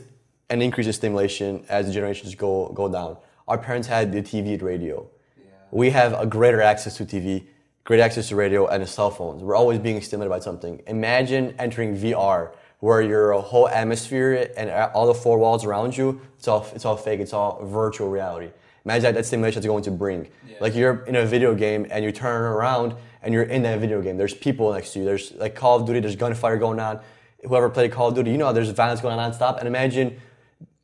an 0.49 0.62
increase 0.62 0.87
in 0.87 0.92
stimulation 0.92 1.64
as 1.68 1.87
the 1.87 1.92
generations 1.92 2.35
go, 2.35 2.68
go 2.68 2.88
down. 2.88 3.16
Our 3.49 3.59
parents 3.59 3.88
had 3.88 4.12
the 4.12 4.23
TV 4.23 4.54
and 4.54 4.62
radio. 4.62 5.06
Yeah. 5.37 5.44
We 5.73 5.90
have 5.90 6.18
a 6.18 6.25
greater 6.25 6.62
access 6.62 6.97
to 6.99 7.04
TV, 7.04 7.47
great 7.84 8.00
access 8.00 8.28
to 8.28 8.37
radio 8.37 8.66
and 8.66 8.82
the 8.82 8.87
cell 8.87 9.10
phones. 9.10 9.42
We're 9.42 9.56
always 9.56 9.78
being 9.78 10.00
stimulated 10.00 10.30
by 10.30 10.40
something. 10.40 10.82
Imagine 10.87 11.54
entering 11.58 11.96
VR 11.96 12.52
where 12.80 13.02
your 13.02 13.32
whole 13.40 13.68
atmosphere 13.68 14.50
and 14.56 14.70
all 14.94 15.06
the 15.06 15.14
four 15.14 15.38
walls 15.38 15.64
around 15.64 15.96
you, 15.96 16.20
it's 16.38 16.49
all, 16.49 16.66
it's 16.75 16.84
all 16.84 16.96
fake, 16.96 17.20
it's 17.20 17.32
all 17.32 17.64
virtual 17.64 18.08
reality. 18.08 18.50
Imagine 18.84 19.02
that, 19.02 19.14
that 19.14 19.26
stimulation 19.26 19.60
is 19.60 19.66
going 19.66 19.84
to 19.84 19.90
bring. 19.90 20.28
Yeah. 20.49 20.56
Like 20.60 20.75
you're 20.75 21.04
in 21.04 21.16
a 21.16 21.26
video 21.26 21.54
game 21.54 21.87
and 21.90 22.02
you 22.04 22.12
turn 22.12 22.42
around 22.42 22.94
and 23.22 23.34
you're 23.34 23.42
in 23.42 23.62
that 23.62 23.78
video 23.80 24.00
game. 24.00 24.16
There's 24.16 24.34
people 24.34 24.72
next 24.72 24.94
to 24.94 25.00
you. 25.00 25.04
There's 25.04 25.32
like 25.32 25.54
Call 25.54 25.78
of 25.78 25.87
Duty. 25.87 26.00
There's 26.00 26.16
gunfire 26.16 26.56
going 26.56 26.80
on. 26.80 27.00
Whoever 27.44 27.68
played 27.68 27.92
Call 27.92 28.08
of 28.08 28.14
Duty, 28.14 28.30
you 28.30 28.38
know 28.38 28.52
there's 28.52 28.70
violence 28.70 29.00
going 29.00 29.18
on 29.18 29.32
nonstop. 29.32 29.58
And 29.58 29.66
imagine 29.66 30.18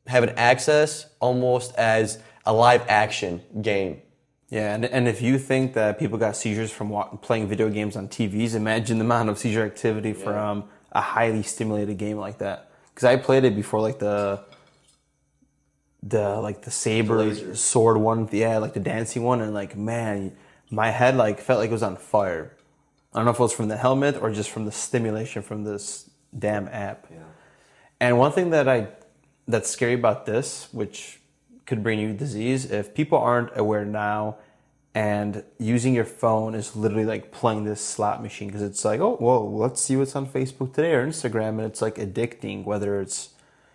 having 0.05 0.29
access 0.31 1.07
almost 1.19 1.73
as 1.75 2.19
a 2.45 2.53
live 2.53 2.83
action 2.87 3.41
game. 3.61 4.01
Yeah, 4.49 4.73
and, 4.73 4.85
and 4.85 5.07
if 5.07 5.21
you 5.21 5.37
think 5.37 5.73
that 5.73 5.99
people 5.99 6.17
got 6.17 6.37
seizures 6.37 6.71
from 6.71 6.91
playing 7.21 7.47
video 7.47 7.69
games 7.69 7.97
on 7.97 8.07
TVs, 8.07 8.55
imagine 8.55 8.97
the 8.97 9.03
amount 9.03 9.29
of 9.29 9.37
seizure 9.37 9.65
activity 9.65 10.09
yeah. 10.09 10.23
from 10.23 10.63
a 10.93 11.01
highly 11.01 11.43
stimulated 11.43 11.97
game 11.97 12.17
like 12.17 12.37
that. 12.37 12.71
Because 12.89 13.03
I 13.03 13.17
played 13.17 13.43
it 13.43 13.55
before, 13.55 13.81
like 13.81 13.99
the 13.99 14.43
the 16.03 16.39
like 16.39 16.61
the 16.61 16.71
saber 16.71 17.29
the 17.29 17.55
sword 17.55 17.97
one, 17.97 18.29
yeah, 18.31 18.57
like 18.59 18.73
the 18.73 18.79
dancing 18.79 19.23
one, 19.23 19.41
and 19.41 19.53
like 19.53 19.75
man, 19.75 20.35
my 20.71 20.91
head 20.91 21.17
like 21.17 21.41
felt 21.41 21.59
like 21.59 21.69
it 21.69 21.73
was 21.73 21.83
on 21.83 21.97
fire. 21.97 22.53
I 23.13 23.19
don't 23.19 23.25
know 23.25 23.31
if 23.31 23.39
it 23.39 23.43
was 23.43 23.53
from 23.53 23.67
the 23.67 23.77
helmet 23.77 24.15
or 24.21 24.31
just 24.31 24.49
from 24.49 24.65
the 24.65 24.71
stimulation 24.71 25.41
from 25.41 25.63
this 25.63 26.09
damn 26.37 26.67
app. 26.69 27.07
Yeah. 27.09 27.17
And 27.99 28.17
one 28.17 28.31
thing 28.31 28.51
that 28.51 28.69
I 28.69 28.89
that's 29.47 29.69
scary 29.69 29.93
about 29.93 30.25
this, 30.25 30.69
which 30.71 31.16
could 31.67 31.83
bring 31.83 31.99
you 31.99 32.13
disease. 32.13 32.71
If 32.71 32.95
people 32.95 33.19
aren't 33.19 33.55
aware 33.55 33.85
now 33.85 34.37
and 34.95 35.43
using 35.59 35.93
your 35.93 36.05
phone 36.05 36.55
is 36.55 36.75
literally 36.75 37.05
like 37.05 37.31
playing 37.31 37.65
this 37.65 37.81
slot 37.81 38.23
machine 38.23 38.47
because 38.47 38.63
it's 38.63 38.83
like, 38.83 38.99
oh, 38.99 39.17
well, 39.19 39.55
let's 39.55 39.79
see 39.79 39.95
what's 39.95 40.15
on 40.15 40.25
Facebook 40.25 40.73
today 40.73 40.93
or 40.93 41.05
Instagram. 41.05 41.49
And 41.49 41.61
it's 41.61 41.81
like 41.81 41.95
addicting, 41.95 42.63
whether 42.63 42.99
it's 42.99 43.29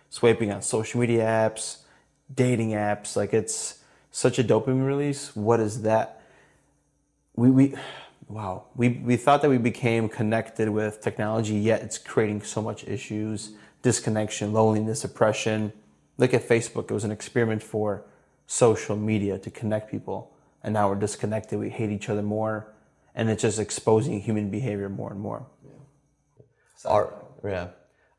swiping 0.09 0.51
on 0.51 0.61
social 0.61 0.99
media 0.99 1.23
apps, 1.23 1.77
dating 2.33 2.71
apps. 2.71 3.15
Like 3.15 3.33
it's 3.33 3.79
such 4.11 4.37
a 4.39 4.43
dopamine 4.43 4.85
release. 4.85 5.33
What 5.35 5.59
is 5.59 5.83
that? 5.83 6.21
We, 7.35 7.51
we, 7.51 7.75
wow. 8.27 8.65
We, 8.75 8.89
we 8.89 9.15
thought 9.15 9.43
that 9.43 9.49
we 9.49 9.59
became 9.59 10.09
connected 10.09 10.67
with 10.69 10.99
technology, 11.01 11.55
yet 11.55 11.83
it's 11.83 11.99
creating 11.99 12.41
so 12.41 12.61
much 12.61 12.87
issues, 12.87 13.53
disconnection, 13.83 14.51
loneliness, 14.51 15.01
depression. 15.01 15.73
Look 16.17 16.33
at 16.33 16.47
Facebook. 16.47 16.89
It 16.89 16.93
was 16.93 17.03
an 17.03 17.11
experiment 17.11 17.63
for 17.63 18.05
social 18.45 18.95
media 18.95 19.37
to 19.39 19.49
connect 19.49 19.89
people 19.89 20.33
and 20.63 20.73
now 20.73 20.89
we're 20.89 20.95
disconnected. 20.95 21.59
We 21.59 21.69
hate 21.69 21.91
each 21.91 22.09
other 22.09 22.23
more, 22.23 22.73
and 23.13 23.29
it's 23.29 23.41
just 23.41 23.59
exposing 23.59 24.21
human 24.21 24.49
behavior 24.49 24.89
more 24.89 25.11
and 25.11 25.19
more. 25.19 25.45
Yeah. 25.63 26.45
Art, 26.85 27.25
yeah. 27.43 27.67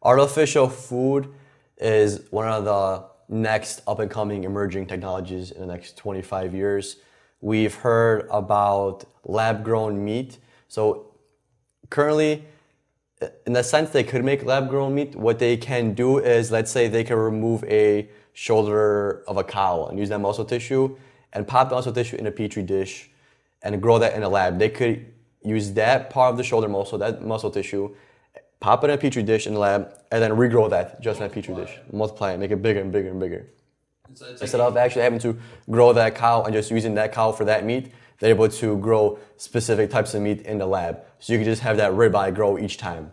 Artificial 0.03 0.69
food 0.69 1.33
is 1.79 2.21
one 2.31 2.49
of 2.49 2.65
the 2.65 3.07
next 3.29 3.81
up 3.87 3.99
and 3.99 4.11
coming 4.11 4.45
emerging 4.45 4.87
technologies 4.87 5.51
in 5.51 5.61
the 5.61 5.67
next 5.67 5.97
25 5.97 6.55
years. 6.55 6.97
We've 7.41 7.75
heard 7.75 8.29
about 8.31 9.05
lab 9.25 9.65
grown 9.65 10.05
meat. 10.05 10.39
So 10.69 11.15
currently, 11.89 12.45
in 13.47 13.53
the 13.53 13.63
sense 13.63 13.91
they 13.91 14.05
could 14.05 14.25
make 14.25 14.45
lab 14.45 14.69
grown 14.69 14.95
meat, 14.95 15.15
what 15.15 15.39
they 15.39 15.57
can 15.57 15.95
do 15.95 16.19
is 16.19 16.51
let's 16.51 16.71
say 16.71 16.89
they 16.89 17.05
can 17.05 17.17
remove 17.17 17.65
a 17.65 18.09
shoulder 18.33 19.23
of 19.29 19.37
a 19.37 19.45
cow 19.45 19.87
and 19.87 19.99
use 19.99 20.09
that 20.09 20.19
muscle 20.19 20.45
tissue 20.45 20.97
and 21.33 21.47
pop 21.47 21.69
the 21.69 21.75
muscle 21.75 21.93
tissue 21.93 22.17
in 22.17 22.27
a 22.27 22.31
petri 22.31 22.63
dish 22.63 23.11
and 23.63 23.81
grow 23.81 23.99
that 23.99 24.15
in 24.15 24.23
a 24.23 24.29
lab. 24.29 24.59
They 24.59 24.69
could 24.69 25.13
use 25.43 25.73
that 25.73 26.11
part 26.11 26.33
of 26.33 26.37
the 26.37 26.45
shoulder 26.45 26.69
muscle, 26.69 26.99
that 26.99 27.25
muscle 27.25 27.51
tissue, 27.51 27.95
pop 28.61 28.83
it 28.85 28.91
in 28.91 28.95
a 28.95 28.99
petri 28.99 29.23
dish 29.23 29.47
in 29.47 29.55
the 29.55 29.61
lab, 29.61 29.93
and 30.11 30.23
then 30.23 30.33
regrow 30.33 30.69
that 30.71 31.01
just 31.01 31.21
in 31.21 31.27
a 31.27 31.29
petri 31.29 31.55
dish. 31.55 31.79
Multiply 31.93 32.33
it, 32.33 32.39
make 32.39 32.51
it 32.51 32.63
bigger 32.63 32.81
and 32.81 32.93
bigger 32.93 33.11
and 33.11 33.21
bigger. 33.21 33.47
It's, 34.11 34.21
it's 34.21 34.43
Instead 34.43 34.59
like, 34.59 34.69
of 34.69 34.77
actually 34.77 35.03
having 35.03 35.19
to 35.21 35.39
grow 35.71 35.93
that 35.93 36.15
cow 36.15 36.43
and 36.43 36.53
just 36.53 36.71
using 36.71 36.95
that 36.95 37.13
cow 37.13 37.33
for 37.33 37.45
that 37.45 37.65
meat, 37.65 37.93
they're 38.19 38.31
able 38.31 38.49
to 38.49 38.79
grow 38.79 39.19
specific 39.37 39.91
types 39.91 40.15
of 40.15 40.23
meat 40.23 40.43
in 40.43 40.59
the 40.59 40.67
lab. 40.67 41.03
So 41.19 41.33
you 41.33 41.39
can 41.39 41.47
just 41.47 41.63
have 41.63 41.77
that 41.79 41.93
ribeye 41.93 42.35
grow 42.35 42.59
each 42.59 42.79
time. 42.79 43.13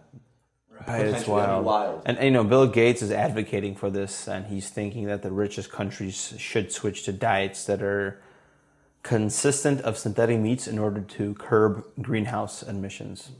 Right, 0.87 1.05
it's 1.05 1.27
wild. 1.27 1.65
wild. 1.65 2.01
And, 2.05 2.17
and, 2.17 2.25
you 2.25 2.31
know, 2.31 2.43
Bill 2.43 2.67
Gates 2.67 3.01
is 3.01 3.11
advocating 3.11 3.75
for 3.75 3.89
this, 3.89 4.27
and 4.27 4.47
he's 4.47 4.69
thinking 4.69 5.05
that 5.05 5.21
the 5.21 5.31
richest 5.31 5.71
countries 5.71 6.33
should 6.37 6.71
switch 6.71 7.03
to 7.03 7.13
diets 7.13 7.65
that 7.65 7.81
are 7.83 8.21
consistent 9.03 9.81
of 9.81 9.97
synthetic 9.97 10.39
meats 10.39 10.67
in 10.67 10.79
order 10.79 11.01
to 11.01 11.33
curb 11.35 11.83
greenhouse 12.01 12.63
emissions. 12.63 13.31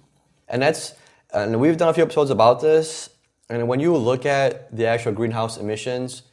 And 0.48 0.62
that's, 0.62 0.94
and 1.34 1.60
we've 1.60 1.78
done 1.78 1.90
a 1.90 1.94
few 1.94 2.04
episodes 2.04 2.30
about 2.30 2.62
this. 2.62 3.10
And 3.50 3.68
when 3.68 3.80
you 3.80 3.96
look 3.96 4.26
at 4.26 4.76
the 4.76 4.86
actual 4.86 5.12
greenhouse 5.12 5.58
emissions, 5.58 6.24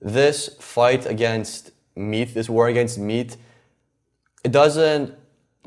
this 0.00 0.48
fight 0.60 1.06
against 1.06 1.72
meat, 1.94 2.34
this 2.34 2.48
war 2.48 2.68
against 2.68 2.98
meat, 2.98 3.36
it 4.44 4.52
doesn't 4.52 5.14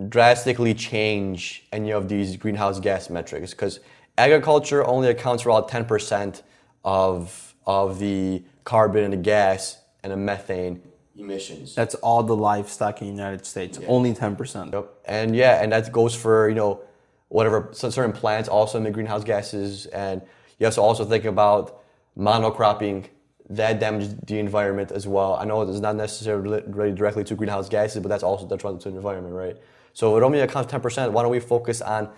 drastically 0.10 0.74
change 0.74 1.66
any 1.72 1.92
of 1.92 2.08
these 2.08 2.38
greenhouse 2.38 2.80
gas 2.80 3.10
metrics 3.10 3.52
because 3.52 3.80
agriculture 4.18 4.86
only 4.86 5.10
accounts 5.10 5.44
for 5.44 5.50
about 5.50 5.70
10% 5.70 6.42
of, 6.84 7.56
of 7.66 8.00
the 8.00 8.44
carbon 8.64 9.04
and 9.04 9.14
the 9.14 9.18
gas 9.18 9.78
and 10.04 10.12
the 10.12 10.18
methane 10.18 10.82
emissions. 11.18 11.76
That's 11.76 11.96
all 11.96 12.24
the 12.24 12.36
livestock 12.36 13.02
in 13.02 13.08
the 13.08 13.14
United 13.14 13.46
States, 13.46 13.78
yeah. 13.80 13.88
only 13.88 14.14
10%. 14.14 14.74
Yep. 14.74 14.94
And 15.06 15.36
yeah, 15.36 15.62
and 15.62 15.72
that 15.72 15.92
goes 15.92 16.16
for, 16.16 16.50
you 16.50 16.56
know, 16.56 16.82
whatever, 17.28 17.70
certain 17.74 18.12
plants 18.12 18.50
also 18.50 18.78
emit 18.78 18.94
greenhouse 18.94 19.24
gases. 19.24 19.86
And 19.88 20.22
you 20.60 20.66
have 20.66 20.76
to 20.76 20.82
also 20.82 21.06
think 21.06 21.26
about 21.26 21.84
monocropping, 22.18 23.08
that 23.56 23.80
damages 23.80 24.16
the 24.16 24.40
environment 24.40 24.92
as 24.92 25.08
well. 25.08 25.36
I 25.36 25.46
know 25.46 25.62
it's 25.62 25.80
not 25.80 25.96
necessarily 25.96 26.62
related 26.68 26.96
directly 26.96 27.24
to 27.26 27.36
greenhouse 27.36 27.68
gases, 27.70 28.02
but 28.02 28.10
that's 28.10 28.24
also 28.24 28.48
detrimental 28.48 28.80
to 28.84 28.90
the 28.92 28.98
environment, 28.98 29.36
right? 29.36 29.58
So 29.94 30.18
it 30.18 30.24
only 30.24 30.40
accounts 30.40 30.72
10%. 30.72 31.12
Why 31.12 31.22
don't 31.22 31.32
we 31.32 31.40
focus 31.40 31.82
on 31.82 32.10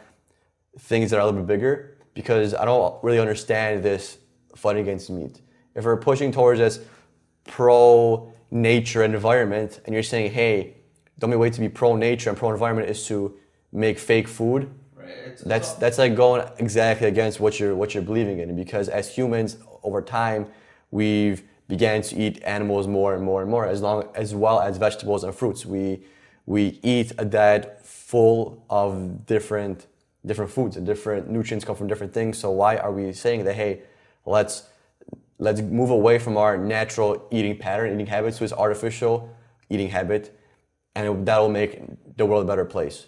things 0.78 1.10
that 1.10 1.17
are 1.17 1.22
a 1.22 1.26
little 1.26 1.39
bit 1.39 1.48
bigger 1.48 1.98
because 2.13 2.54
I 2.54 2.65
don't 2.65 3.04
really 3.04 3.19
understand 3.19 3.84
this 3.84 4.17
fight 4.56 4.78
against 4.78 5.10
meat. 5.10 5.41
If 5.74 5.86
we're 5.86 5.98
pushing 5.98 6.32
towards 6.32 6.60
this 6.60 6.80
pro 7.46 8.32
nature 8.52 9.02
and 9.02 9.15
environment, 9.15 9.82
and 9.86 9.93
you're 9.93 10.04
saying, 10.04 10.32
hey, 10.32 10.76
the 11.17 11.26
only 11.26 11.38
way 11.38 11.50
to 11.50 11.60
be 11.60 11.69
pro 11.69 11.96
nature 11.96 12.30
and 12.30 12.38
pro 12.38 12.52
environment 12.52 12.89
is 12.89 13.06
to 13.08 13.36
make 13.72 13.98
fake 13.98 14.28
food. 14.28 14.69
Right. 14.96 15.38
That's 15.43 15.74
that's 15.74 15.98
like 15.98 16.15
going 16.15 16.48
exactly 16.60 17.08
against 17.08 17.39
what 17.39 17.60
you're 17.60 17.76
what 17.76 17.93
you're 17.93 18.04
believing 18.04 18.39
in. 18.39 18.56
Because 18.56 18.88
as 18.88 19.13
humans, 19.13 19.58
over 19.84 20.02
time, 20.02 20.48
we've 20.93 21.41
began 21.67 22.01
to 22.03 22.15
eat 22.15 22.41
animals 22.43 22.88
more 22.88 23.15
and 23.15 23.23
more 23.23 23.41
and 23.41 23.49
more, 23.49 23.65
as 23.65 23.82
long 23.82 24.08
as 24.13 24.36
well 24.36 24.60
as 24.60 24.77
vegetables 24.77 25.23
and 25.23 25.34
fruits. 25.34 25.65
We 25.65 26.03
we 26.45 26.79
eat 26.84 27.12
a 27.17 27.25
diet 27.25 27.79
full 27.84 28.63
of 28.69 29.25
different 29.25 29.88
different 30.25 30.51
foods 30.51 30.77
and 30.77 30.86
different 30.86 31.29
nutrients 31.29 31.65
come 31.65 31.75
from 31.75 31.88
different 31.88 32.13
things. 32.13 32.38
So 32.38 32.51
why 32.51 32.77
are 32.77 32.91
we 32.91 33.12
saying 33.13 33.43
that? 33.45 33.56
Hey, 33.56 33.82
let's 34.25 34.63
let's 35.39 35.62
move 35.62 35.89
away 35.89 36.19
from 36.19 36.38
our 36.38 36.58
natural 36.58 37.27
eating 37.32 37.58
pattern, 37.58 37.93
eating 37.93 38.06
habits, 38.06 38.38
to 38.38 38.43
this 38.43 38.53
artificial 38.53 39.29
eating 39.69 39.89
habit, 39.89 40.38
and 40.95 41.25
that 41.25 41.38
will 41.39 41.49
make 41.49 41.82
the 42.17 42.25
world 42.25 42.43
a 42.43 42.47
better 42.47 42.65
place. 42.65 43.08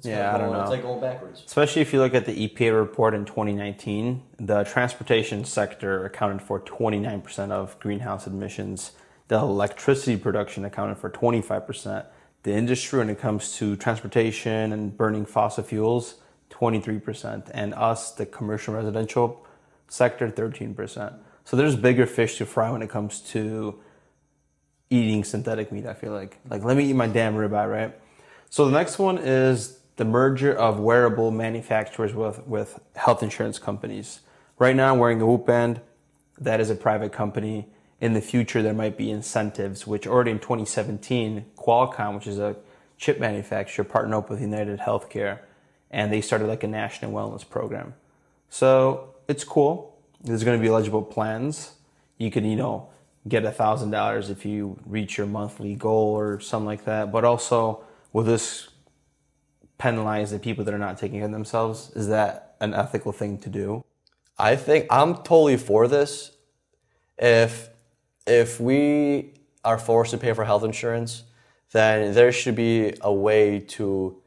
It's 0.00 0.06
yeah, 0.06 0.34
I 0.34 0.38
don't 0.38 0.52
know. 0.52 0.62
It's 0.62 0.70
like 0.70 0.82
going 0.82 1.00
backwards. 1.00 1.42
Especially 1.44 1.82
if 1.82 1.92
you 1.92 2.00
look 2.00 2.14
at 2.14 2.24
the 2.24 2.48
EPA 2.48 2.78
report 2.78 3.12
in 3.12 3.26
2019, 3.26 4.22
the 4.38 4.64
transportation 4.64 5.44
sector 5.44 6.06
accounted 6.06 6.40
for 6.40 6.58
29% 6.58 7.50
of 7.50 7.78
greenhouse 7.80 8.26
emissions. 8.26 8.92
The 9.28 9.36
electricity 9.36 10.16
production 10.16 10.64
accounted 10.64 10.96
for 10.96 11.10
25% 11.10 12.06
the 12.42 12.52
industry 12.52 12.98
when 12.98 13.10
it 13.10 13.18
comes 13.18 13.56
to 13.56 13.76
transportation 13.76 14.72
and 14.72 14.96
burning 14.96 15.26
fossil 15.26 15.62
fuels 15.62 16.16
23% 16.50 17.50
and 17.52 17.74
us 17.74 18.12
the 18.12 18.26
commercial 18.26 18.74
residential 18.74 19.44
sector 19.88 20.30
13% 20.30 21.14
so 21.44 21.56
there's 21.56 21.76
bigger 21.76 22.06
fish 22.06 22.38
to 22.38 22.46
fry 22.46 22.70
when 22.70 22.82
it 22.82 22.88
comes 22.88 23.20
to 23.20 23.78
eating 24.88 25.22
synthetic 25.22 25.70
meat 25.70 25.86
i 25.86 25.94
feel 25.94 26.12
like 26.12 26.38
like 26.48 26.64
let 26.64 26.76
me 26.76 26.84
eat 26.84 26.94
my 26.94 27.06
damn 27.06 27.34
ribeye 27.34 27.70
right 27.70 27.94
so 28.48 28.64
the 28.64 28.72
next 28.72 28.98
one 28.98 29.18
is 29.18 29.79
the 30.00 30.04
merger 30.04 30.52
of 30.52 30.80
wearable 30.80 31.30
manufacturers 31.30 32.14
with, 32.14 32.46
with 32.46 32.80
health 32.96 33.22
insurance 33.22 33.58
companies 33.58 34.20
right 34.58 34.74
now 34.74 34.92
i'm 34.92 34.98
wearing 34.98 35.20
a 35.20 35.26
whoop 35.26 35.46
band 35.46 35.80
that 36.38 36.60
is 36.60 36.70
a 36.70 36.74
private 36.74 37.12
company 37.12 37.66
in 38.00 38.14
the 38.14 38.20
future 38.20 38.62
there 38.62 38.74
might 38.74 38.96
be 38.96 39.10
incentives, 39.10 39.86
which 39.86 40.06
already 40.06 40.30
in 40.30 40.38
2017, 40.38 41.44
Qualcomm, 41.56 42.14
which 42.14 42.26
is 42.26 42.38
a 42.38 42.56
chip 42.96 43.20
manufacturer, 43.20 43.84
partnered 43.84 44.14
up 44.14 44.30
with 44.30 44.40
United 44.40 44.80
Healthcare, 44.80 45.40
and 45.90 46.12
they 46.12 46.20
started 46.20 46.46
like 46.46 46.64
a 46.64 46.68
national 46.68 47.12
wellness 47.12 47.48
program. 47.48 47.94
So 48.48 49.14
it's 49.28 49.44
cool. 49.44 49.98
There's 50.22 50.44
going 50.44 50.58
to 50.58 50.62
be 50.62 50.68
eligible 50.68 51.02
plans. 51.02 51.72
You 52.18 52.30
can, 52.30 52.44
you 52.44 52.56
know, 52.56 52.88
get 53.28 53.44
a 53.44 53.52
thousand 53.52 53.90
dollars 53.90 54.30
if 54.30 54.44
you 54.44 54.78
reach 54.86 55.18
your 55.18 55.26
monthly 55.26 55.74
goal 55.74 56.14
or 56.14 56.40
something 56.40 56.66
like 56.66 56.84
that. 56.86 57.12
But 57.12 57.24
also, 57.24 57.84
with 58.12 58.26
this 58.26 58.68
penalize 59.80 60.30
the 60.30 60.38
people 60.38 60.62
that 60.64 60.74
are 60.74 60.78
not 60.78 60.98
taking 60.98 61.18
care 61.18 61.26
of 61.26 61.32
themselves? 61.32 61.90
Is 61.96 62.06
that 62.08 62.54
an 62.60 62.74
ethical 62.74 63.12
thing 63.12 63.38
to 63.38 63.48
do? 63.48 63.84
I 64.38 64.54
think 64.54 64.86
I'm 64.90 65.16
totally 65.16 65.56
for 65.56 65.88
this. 65.88 66.32
If 67.18 67.70
if 68.26 68.60
we 68.60 69.34
are 69.64 69.78
forced 69.78 70.12
to 70.12 70.18
pay 70.18 70.32
for 70.34 70.44
health 70.44 70.64
insurance, 70.64 71.24
then 71.72 72.14
there 72.14 72.30
should 72.30 72.54
be 72.54 72.94
a 73.00 73.12
way 73.12 73.60
to 73.76 74.20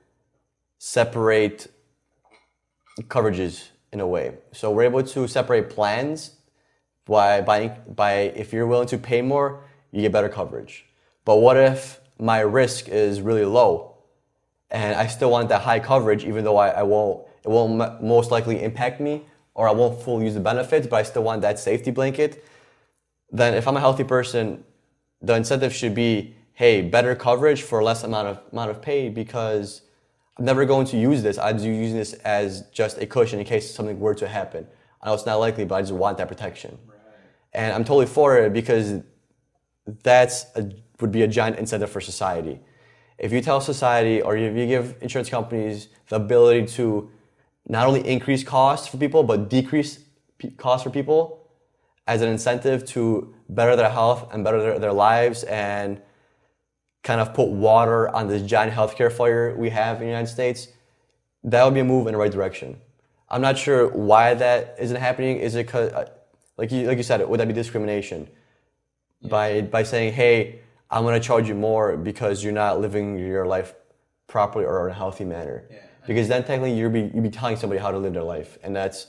separate 0.80 1.68
coverages 3.02 3.70
in 3.92 4.00
a 4.00 4.08
way. 4.08 4.36
So 4.52 4.72
we're 4.72 4.84
able 4.84 5.04
to 5.04 5.28
separate 5.28 5.70
plans 5.70 6.32
by 7.06 7.42
buying 7.42 7.72
by 7.96 8.14
if 8.42 8.54
you're 8.54 8.68
willing 8.68 8.88
to 8.88 8.98
pay 8.98 9.22
more, 9.22 9.64
you 9.92 10.02
get 10.02 10.12
better 10.12 10.30
coverage. 10.30 10.86
But 11.26 11.38
what 11.38 11.58
if 11.58 12.00
my 12.20 12.40
risk 12.40 12.90
is 12.90 13.22
really 13.22 13.46
low 13.46 13.93
and 14.74 14.96
I 14.96 15.08
still 15.08 15.32
want 15.32 15.48
that 15.50 15.62
high 15.62 15.80
coverage 15.80 16.26
even 16.26 16.44
though 16.44 16.58
I, 16.58 16.70
I 16.70 16.84
won't 16.84 17.26
it 17.46 17.50
won't 17.50 18.04
most 18.04 18.32
likely 18.32 18.62
impact 18.62 19.00
me 19.00 19.22
or 19.54 19.70
I 19.70 19.72
won't 19.72 20.02
fully 20.02 20.26
use 20.26 20.34
the 20.34 20.40
benefits, 20.40 20.88
but 20.88 20.98
I 20.98 21.04
still 21.04 21.24
want 21.24 21.42
that 21.44 21.60
safety 21.60 21.92
blanket 21.92 22.44
then 23.34 23.56
if 23.56 23.68
I'm 23.68 23.76
a 23.76 23.80
healthy 23.80 24.04
person, 24.04 24.64
the 25.22 25.36
incentive 25.36 25.74
should 25.74 25.96
be, 25.96 26.36
hey, 26.54 26.82
better 26.82 27.16
coverage 27.16 27.64
for 27.64 27.84
less 27.84 28.04
amount 28.04 28.28
of 28.28 28.40
amount 28.52 28.70
of 28.70 28.82
pay 28.82 29.10
because 29.10 29.82
I'm 30.38 30.46
never 30.46 30.64
going 30.66 30.86
to 30.88 30.98
use 30.98 31.24
this. 31.24 31.38
I'm 31.38 31.58
using 31.58 31.98
this 31.98 32.14
as 32.14 32.62
just 32.72 33.00
a 33.00 33.08
cushion 33.08 33.40
in 33.40 33.46
case 33.46 33.74
something 33.74 34.00
were 34.00 34.14
to 34.16 34.28
happen. 34.28 34.68
I 35.02 35.08
know 35.08 35.16
it's 35.16 35.26
not 35.26 35.38
likely, 35.38 35.66
but 35.66 35.76
I 35.76 35.82
just 35.82 35.94
want 35.94 36.18
that 36.20 36.28
protection. 36.28 36.78
Right. 36.88 36.98
And 37.54 37.74
I'm 37.74 37.84
totally 37.84 38.06
for 38.06 38.38
it 38.38 38.54
because 38.54 39.02
that's 40.04 40.46
a, 40.56 40.72
would 41.02 41.12
be 41.12 41.24
a 41.24 41.28
giant 41.28 41.58
incentive 41.58 41.90
for 41.90 42.02
society. 42.02 42.60
If 43.18 43.32
you 43.32 43.42
tell 43.42 43.62
society 43.62 44.22
or 44.22 44.36
if 44.36 44.56
you 44.56 44.68
give 44.68 44.96
insurance 45.02 45.30
companies 45.30 45.88
the 46.10 46.18
ability 46.18 46.68
to 46.74 47.10
not 47.68 47.88
only 47.88 48.08
increase 48.08 48.44
costs 48.44 48.88
for 48.88 48.98
people 48.98 49.24
but 49.24 49.50
decrease 49.50 50.00
p- 50.38 50.52
costs 50.52 50.84
for 50.84 50.90
people 50.90 51.48
as 52.08 52.22
an 52.22 52.30
incentive 52.30 52.86
to 52.86 53.34
better 53.50 53.76
their 53.76 53.90
health 53.90 54.34
and 54.34 54.44
better 54.44 54.62
their, 54.62 54.80
their 54.80 54.94
lives 54.94 55.44
and 55.44 56.02
kind 57.04 57.20
of 57.22 57.34
put 57.34 57.50
water 57.50 58.10
on 58.16 58.28
this 58.28 58.42
giant 58.42 58.74
healthcare 58.74 59.12
fire 59.12 59.56
we 59.56 59.70
have 59.70 59.98
in 59.98 60.04
the 60.04 60.08
United 60.08 60.32
States, 60.32 60.70
that 61.44 61.64
would 61.64 61.74
be 61.74 61.82
a 61.82 61.84
move 61.84 62.08
in 62.08 62.14
the 62.14 62.18
right 62.18 62.32
direction. 62.32 62.78
I'm 63.30 63.42
not 63.42 63.58
sure 63.58 63.90
why 63.90 64.34
that 64.36 64.76
isn't 64.80 64.96
happening. 64.96 65.38
Is 65.38 65.56
it 65.56 65.66
because, 65.66 65.92
uh, 65.92 66.10
like 66.58 66.72
you, 66.72 66.88
like 66.88 66.98
you 66.98 67.04
said, 67.04 67.28
would 67.28 67.40
that 67.40 67.48
be 67.48 67.54
discrimination? 67.54 68.30
Yeah. 69.22 69.30
By, 69.30 69.62
by 69.62 69.84
saying, 69.84 70.14
hey, 70.14 70.62
I'm 70.94 71.02
going 71.04 71.20
to 71.20 71.28
charge 71.28 71.50
you 71.50 71.56
more 71.56 71.98
because 71.98 72.44
you're 72.44 72.54
not 72.54 72.80
living 72.80 73.18
your 73.18 73.48
life 73.48 73.74
properly 74.28 74.64
or 74.64 74.88
in 74.88 74.94
a 74.94 74.96
healthy 74.96 75.26
manner. 75.26 75.66
Yeah. 75.70 75.78
Because 76.06 76.28
then 76.28 76.44
technically 76.44 76.78
you'd 76.78 76.94
be, 76.94 77.12
you'd 77.14 77.24
be 77.24 77.32
telling 77.32 77.56
somebody 77.56 77.82
how 77.82 77.90
to 77.90 77.98
live 77.98 78.14
their 78.14 78.24
life, 78.24 78.60
and 78.62 78.76
that's 78.76 79.08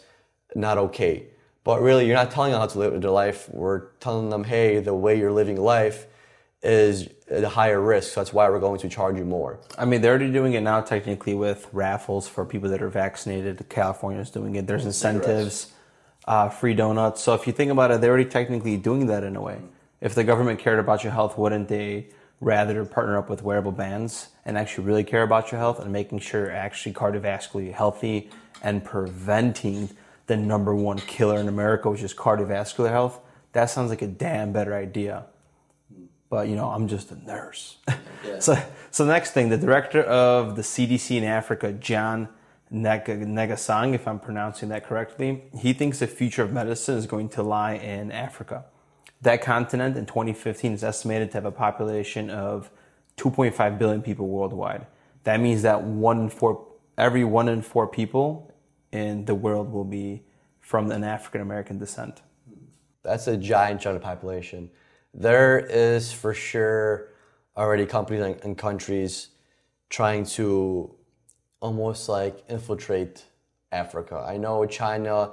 not 0.54 0.78
okay. 0.78 1.26
But 1.62 1.82
really, 1.82 2.06
you're 2.06 2.16
not 2.16 2.30
telling 2.30 2.52
them 2.52 2.60
how 2.60 2.68
to 2.68 2.78
live 2.78 3.00
their 3.02 3.10
life. 3.10 3.48
We're 3.50 3.88
telling 4.00 4.30
them, 4.30 4.44
hey, 4.44 4.80
the 4.80 4.94
way 4.94 5.18
you're 5.18 5.32
living 5.32 5.60
life 5.60 6.06
is 6.62 7.08
at 7.30 7.44
a 7.44 7.48
higher 7.50 7.80
risk. 7.80 8.14
So 8.14 8.20
that's 8.20 8.32
why 8.32 8.48
we're 8.48 8.60
going 8.60 8.80
to 8.80 8.88
charge 8.88 9.18
you 9.18 9.24
more. 9.26 9.60
I 9.76 9.84
mean, 9.84 10.00
they're 10.00 10.12
already 10.12 10.32
doing 10.32 10.54
it 10.54 10.62
now, 10.62 10.80
technically, 10.80 11.34
with 11.34 11.68
raffles 11.72 12.28
for 12.28 12.46
people 12.46 12.70
that 12.70 12.82
are 12.82 12.88
vaccinated. 12.88 13.66
California 13.68 14.20
is 14.22 14.30
doing 14.30 14.56
it. 14.56 14.66
There's 14.66 14.86
incentives, 14.86 15.72
uh, 16.26 16.48
free 16.48 16.74
donuts. 16.74 17.22
So 17.22 17.34
if 17.34 17.46
you 17.46 17.52
think 17.52 17.70
about 17.70 17.90
it, 17.90 18.00
they're 18.00 18.10
already 18.10 18.30
technically 18.30 18.78
doing 18.78 19.06
that 19.08 19.24
in 19.24 19.36
a 19.36 19.42
way. 19.42 19.60
If 20.00 20.14
the 20.14 20.24
government 20.24 20.58
cared 20.58 20.78
about 20.78 21.04
your 21.04 21.12
health, 21.12 21.38
wouldn't 21.38 21.68
they 21.68 22.08
rather 22.40 22.84
partner 22.84 23.16
up 23.16 23.30
with 23.30 23.42
wearable 23.42 23.72
bands 23.72 24.28
and 24.44 24.58
actually 24.58 24.84
really 24.84 25.04
care 25.04 25.22
about 25.22 25.50
your 25.50 25.58
health 25.58 25.80
and 25.80 25.92
making 25.92 26.18
sure 26.18 26.42
you're 26.42 26.50
actually 26.50 26.92
cardiovascularly 26.92 27.72
healthy 27.72 28.30
and 28.62 28.84
preventing 28.84 29.88
the 30.26 30.36
number 30.36 30.74
one 30.74 30.98
killer 30.98 31.38
in 31.38 31.48
America, 31.48 31.90
which 31.90 32.02
is 32.02 32.12
cardiovascular 32.12 32.90
health? 32.90 33.20
That 33.52 33.66
sounds 33.66 33.90
like 33.90 34.02
a 34.02 34.06
damn 34.06 34.52
better 34.52 34.74
idea 34.74 35.26
but 36.34 36.48
you 36.48 36.56
know, 36.56 36.68
I'm 36.68 36.88
just 36.88 37.12
a 37.12 37.24
nurse. 37.24 37.76
Yeah. 38.26 38.38
so, 38.38 38.56
so 38.90 39.04
next 39.04 39.32
thing, 39.32 39.50
the 39.50 39.58
director 39.58 40.02
of 40.02 40.56
the 40.56 40.62
CDC 40.62 41.18
in 41.18 41.24
Africa, 41.24 41.74
John 41.74 42.30
Nkengasong, 42.72 43.94
if 43.94 44.08
I'm 44.08 44.18
pronouncing 44.18 44.70
that 44.70 44.86
correctly, 44.86 45.42
he 45.60 45.74
thinks 45.74 45.98
the 45.98 46.06
future 46.06 46.42
of 46.42 46.50
medicine 46.50 46.96
is 46.96 47.06
going 47.06 47.28
to 47.28 47.42
lie 47.42 47.74
in 47.74 48.10
Africa. 48.10 48.64
That 49.24 49.42
continent 49.42 49.96
in 49.96 50.06
2015 50.06 50.72
is 50.72 50.84
estimated 50.84 51.30
to 51.32 51.38
have 51.38 51.44
a 51.44 51.52
population 51.52 52.30
of 52.30 52.70
2.5 53.16 53.78
billion 53.78 54.02
people 54.02 54.28
worldwide. 54.28 54.86
That 55.24 55.40
means 55.40 55.62
that 55.62 55.82
one 55.82 56.20
in 56.20 56.28
four, 56.28 56.66
every 56.96 57.24
one 57.24 57.48
in 57.48 57.62
four 57.62 57.86
people 57.86 58.52
in 58.92 59.24
the 59.24 59.34
world 59.34 59.72
will 59.72 59.84
be 59.84 60.22
from 60.60 60.90
an 60.90 61.04
African 61.04 61.40
American 61.40 61.78
descent. 61.78 62.22
That's 63.02 63.26
a 63.26 63.36
giant 63.36 63.80
chunk 63.80 63.96
of 63.96 64.02
population 64.02 64.70
there 65.14 65.60
is 65.60 66.12
for 66.12 66.34
sure 66.34 67.08
already 67.56 67.86
companies 67.86 68.36
and 68.42 68.58
countries 68.58 69.28
trying 69.88 70.24
to 70.24 70.92
almost 71.60 72.08
like 72.08 72.42
infiltrate 72.48 73.24
Africa. 73.70 74.24
I 74.26 74.36
know 74.36 74.66
China 74.66 75.32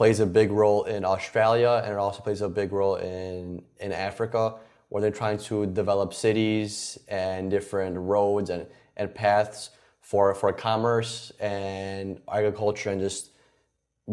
plays 0.00 0.18
a 0.18 0.24
big 0.24 0.50
role 0.50 0.84
in 0.84 1.04
Australia 1.04 1.82
and 1.84 1.92
it 1.92 1.98
also 1.98 2.22
plays 2.22 2.40
a 2.40 2.48
big 2.48 2.72
role 2.72 2.94
in, 2.94 3.62
in 3.80 3.92
Africa 3.92 4.54
where 4.88 5.02
they're 5.02 5.10
trying 5.10 5.36
to 5.36 5.66
develop 5.66 6.14
cities 6.14 6.98
and 7.08 7.50
different 7.50 7.98
roads 7.98 8.48
and, 8.48 8.66
and 8.96 9.14
paths 9.14 9.68
for, 10.00 10.34
for 10.34 10.54
commerce 10.54 11.32
and 11.38 12.18
agriculture 12.32 12.88
and 12.88 12.98
just 12.98 13.32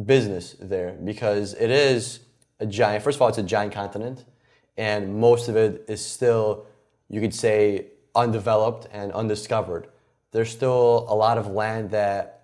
business 0.04 0.58
there 0.60 0.92
because 1.06 1.54
it 1.54 1.70
is 1.70 2.20
a 2.60 2.66
giant, 2.66 3.02
first 3.02 3.16
of 3.16 3.22
all, 3.22 3.30
it's 3.30 3.38
a 3.38 3.44
giant 3.44 3.72
continent 3.72 4.26
and 4.76 5.18
most 5.18 5.48
of 5.48 5.56
it 5.56 5.86
is 5.88 6.06
still, 6.06 6.66
you 7.08 7.22
could 7.22 7.34
say, 7.34 7.86
undeveloped 8.14 8.90
and 8.92 9.14
undiscovered. 9.14 9.88
There's 10.32 10.50
still 10.50 11.06
a 11.08 11.16
lot 11.16 11.38
of 11.38 11.48
land 11.48 11.92
that 11.92 12.37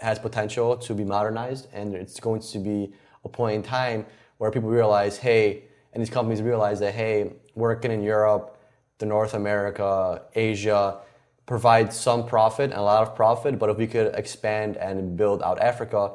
has 0.00 0.18
potential 0.18 0.76
to 0.76 0.94
be 0.94 1.04
modernized, 1.04 1.68
and 1.72 1.94
it's 1.94 2.20
going 2.20 2.40
to 2.40 2.58
be 2.58 2.92
a 3.24 3.28
point 3.28 3.56
in 3.56 3.62
time 3.62 4.06
where 4.38 4.50
people 4.50 4.68
realize, 4.68 5.18
hey, 5.18 5.64
and 5.92 6.00
these 6.02 6.10
companies 6.10 6.42
realize 6.42 6.80
that, 6.80 6.94
hey, 6.94 7.32
working 7.54 7.90
in 7.90 8.02
Europe, 8.02 8.58
the 8.98 9.06
North 9.06 9.34
America, 9.34 10.22
Asia, 10.34 10.98
provides 11.46 11.96
some 11.96 12.26
profit 12.26 12.70
and 12.70 12.78
a 12.78 12.82
lot 12.82 13.02
of 13.02 13.14
profit, 13.14 13.58
but 13.58 13.70
if 13.70 13.76
we 13.76 13.86
could 13.86 14.14
expand 14.14 14.76
and 14.76 15.16
build 15.16 15.42
out 15.42 15.60
Africa, 15.60 16.12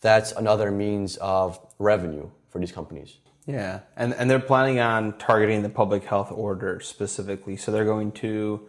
that's 0.00 0.32
another 0.32 0.70
means 0.70 1.16
of 1.18 1.58
revenue 1.78 2.28
for 2.48 2.58
these 2.58 2.72
companies. 2.72 3.18
Yeah, 3.46 3.80
and 3.96 4.14
and 4.14 4.30
they're 4.30 4.38
planning 4.38 4.78
on 4.78 5.18
targeting 5.18 5.62
the 5.62 5.68
public 5.68 6.04
health 6.04 6.30
order 6.30 6.78
specifically. 6.80 7.56
So 7.56 7.72
they're 7.72 7.84
going 7.84 8.12
to 8.12 8.68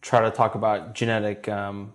try 0.00 0.20
to 0.20 0.30
talk 0.30 0.54
about 0.54 0.94
genetic 0.94 1.48
um, 1.48 1.92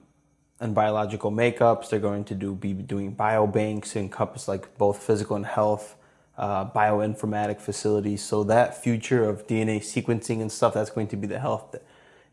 and 0.60 0.76
biological 0.76 1.32
makeups. 1.32 1.90
They're 1.90 2.00
going 2.00 2.26
to 2.26 2.36
do 2.36 2.54
be 2.54 2.74
doing 2.74 3.16
biobanks 3.16 3.96
encompass 3.96 4.48
like 4.48 4.78
both 4.78 5.02
physical 5.02 5.36
and 5.36 5.46
health, 5.46 5.96
uh, 6.38 6.66
bioinformatic 6.72 7.62
facilities. 7.62 8.24
So 8.24 8.44
that 8.46 8.82
future 8.82 9.28
of 9.28 9.48
DNA 9.48 9.80
sequencing 9.80 10.42
and 10.42 10.52
stuff 10.52 10.74
that's 10.74 10.90
going 10.90 11.08
to 11.08 11.18
be 11.18 11.28
the 11.28 11.40
health 11.40 11.76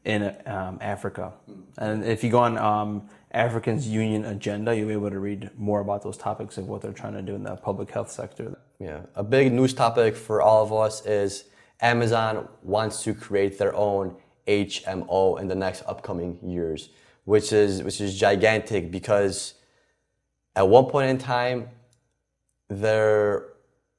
in 0.04 0.34
um, 0.46 0.78
Africa. 0.80 1.32
And 1.78 2.04
if 2.04 2.22
you 2.22 2.30
go 2.30 2.38
on 2.38 2.56
um, 2.56 3.08
Africans 3.32 3.88
Union 3.88 4.24
agenda, 4.24 4.74
you'll 4.74 4.86
be 4.86 4.92
able 4.94 5.10
to 5.10 5.18
read 5.18 5.50
more 5.58 5.80
about 5.80 6.02
those 6.02 6.16
topics 6.16 6.56
of 6.58 6.68
what 6.68 6.80
they're 6.80 6.92
trying 6.92 7.14
to 7.14 7.22
do 7.22 7.34
in 7.34 7.42
the 7.42 7.56
public 7.56 7.90
health 7.90 8.10
sector. 8.10 8.58
Yeah, 8.78 9.00
a 9.14 9.24
big 9.24 9.52
news 9.52 9.74
topic 9.74 10.14
for 10.14 10.40
all 10.40 10.62
of 10.62 10.72
us 10.72 11.04
is 11.04 11.44
Amazon 11.80 12.48
wants 12.62 13.02
to 13.02 13.14
create 13.14 13.58
their 13.58 13.74
own 13.74 14.16
HMO 14.46 15.40
in 15.40 15.48
the 15.48 15.54
next 15.54 15.82
upcoming 15.86 16.38
years, 16.42 16.90
which 17.26 17.52
is 17.52 17.82
which 17.82 18.00
is 18.00 18.18
gigantic 18.18 18.90
because 18.90 19.54
at 20.54 20.66
one 20.66 20.86
point 20.86 21.10
in 21.10 21.18
time 21.18 21.68
there 22.68 23.48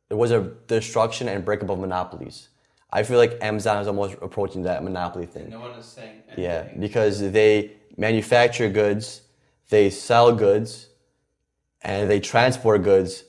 there 0.09 0.17
was 0.17 0.31
a 0.31 0.41
destruction 0.67 1.27
and 1.27 1.45
breakup 1.45 1.69
of 1.69 1.77
monopolies. 1.77 2.47
I 2.91 3.03
feel 3.03 3.17
like 3.17 3.37
Amazon 3.41 3.81
is 3.81 3.87
almost 3.87 4.15
approaching 4.21 4.63
that 4.63 4.81
monopoly 4.83 5.25
thing. 5.25 5.49
No 5.49 5.59
one 5.59 5.71
is 5.71 5.85
saying 5.85 6.23
anything. 6.29 6.43
Yeah, 6.43 6.69
because 6.79 7.19
they 7.31 7.73
manufacture 7.97 8.69
goods, 8.69 9.21
they 9.69 9.89
sell 9.89 10.33
goods, 10.33 10.87
and 11.81 12.09
they 12.09 12.21
transport 12.21 12.83
goods 12.83 13.25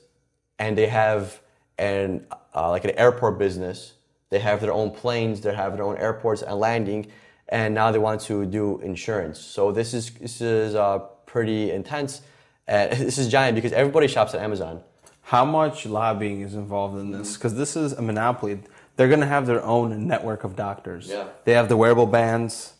and 0.59 0.77
they 0.77 0.87
have 0.87 1.41
an 1.77 2.25
uh, 2.55 2.69
like 2.69 2.85
an 2.85 2.91
airport 2.91 3.37
business. 3.37 3.93
They 4.29 4.39
have 4.39 4.61
their 4.61 4.71
own 4.73 4.91
planes. 4.91 5.41
They 5.41 5.53
have 5.53 5.75
their 5.75 5.85
own 5.85 5.97
airports 5.97 6.41
and 6.41 6.57
landing, 6.57 7.07
and 7.49 7.73
now 7.73 7.91
they 7.91 7.99
want 7.99 8.21
to 8.21 8.45
do 8.45 8.79
insurance. 8.79 9.39
So 9.39 9.71
this 9.71 9.93
is 9.93 10.11
this 10.11 10.41
is 10.41 10.75
uh, 10.75 10.99
pretty 11.25 11.71
intense. 11.71 12.21
And 12.67 12.91
this 13.07 13.17
is 13.17 13.27
giant 13.27 13.55
because 13.55 13.73
everybody 13.73 14.07
shops 14.07 14.33
at 14.33 14.41
Amazon. 14.41 14.81
How 15.23 15.45
much 15.45 15.85
lobbying 15.85 16.41
is 16.41 16.55
involved 16.55 16.97
in 16.97 17.11
this? 17.11 17.35
Because 17.35 17.55
this 17.55 17.75
is 17.75 17.93
a 17.93 18.01
monopoly. 18.01 18.61
They're 18.95 19.07
going 19.07 19.19
to 19.21 19.27
have 19.27 19.45
their 19.45 19.63
own 19.63 20.07
network 20.07 20.43
of 20.43 20.55
doctors. 20.55 21.07
Yeah. 21.07 21.27
They 21.45 21.53
have 21.53 21.69
the 21.69 21.77
wearable 21.77 22.07
bands. 22.07 22.73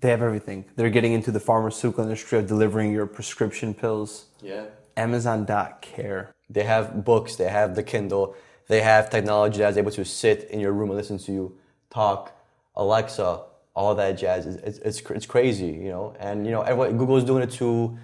They 0.00 0.10
have 0.10 0.20
everything. 0.20 0.64
They're 0.76 0.90
getting 0.90 1.12
into 1.12 1.30
the 1.30 1.40
pharmaceutical 1.40 2.04
industry 2.04 2.38
of 2.38 2.46
delivering 2.46 2.92
your 2.92 3.06
prescription 3.06 3.72
pills. 3.72 4.26
Yeah. 4.42 4.66
Amazon.care. 4.96 6.34
They 6.50 6.64
have 6.64 7.04
books, 7.04 7.36
they 7.36 7.48
have 7.48 7.74
the 7.74 7.82
Kindle, 7.82 8.36
they 8.68 8.80
have 8.82 9.10
technology 9.10 9.58
that's 9.58 9.76
able 9.76 9.90
to 9.92 10.04
sit 10.04 10.48
in 10.50 10.60
your 10.60 10.72
room 10.72 10.90
and 10.90 10.96
listen 10.96 11.18
to 11.18 11.32
you 11.32 11.56
talk, 11.90 12.32
Alexa, 12.74 13.42
all 13.76 13.94
that 13.94 14.12
jazz. 14.12 14.46
It's, 14.46 14.78
it's, 14.78 15.00
it's 15.10 15.26
crazy, 15.26 15.66
you 15.66 15.90
know. 15.90 16.16
And, 16.18 16.46
you 16.46 16.50
know, 16.50 16.62
everyone, 16.62 16.96
Google's 16.96 17.24
doing 17.24 17.42
it 17.42 17.50
too, 17.50 17.96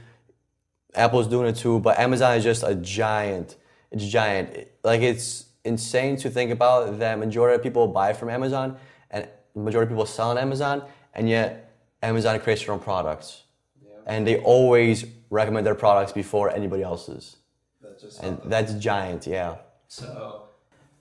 Apple's 0.94 1.26
doing 1.26 1.48
it 1.48 1.56
too, 1.56 1.80
but 1.80 1.98
Amazon 1.98 2.36
is 2.36 2.44
just 2.44 2.62
a 2.62 2.74
giant. 2.74 3.56
It's 3.90 4.04
giant. 4.04 4.68
Like, 4.84 5.00
it's 5.00 5.46
insane 5.64 6.16
to 6.18 6.30
think 6.30 6.50
about 6.50 6.98
that 6.98 7.18
majority 7.18 7.56
of 7.56 7.62
people 7.62 7.88
buy 7.88 8.12
from 8.12 8.28
Amazon 8.28 8.76
and 9.10 9.26
majority 9.54 9.86
of 9.86 9.96
people 9.96 10.06
sell 10.06 10.30
on 10.30 10.38
Amazon, 10.38 10.82
and 11.14 11.28
yet 11.28 11.72
Amazon 12.02 12.38
creates 12.40 12.64
their 12.64 12.74
own 12.74 12.80
products. 12.80 13.44
Yeah. 13.82 13.90
And 14.06 14.26
they 14.26 14.38
always 14.40 15.06
recommend 15.30 15.66
their 15.66 15.74
products 15.74 16.12
before 16.12 16.50
anybody 16.50 16.82
else's. 16.82 17.36
That's 17.80 18.18
and 18.18 18.38
that's 18.44 18.74
giant, 18.74 19.26
yeah. 19.26 19.56
So, 19.88 20.44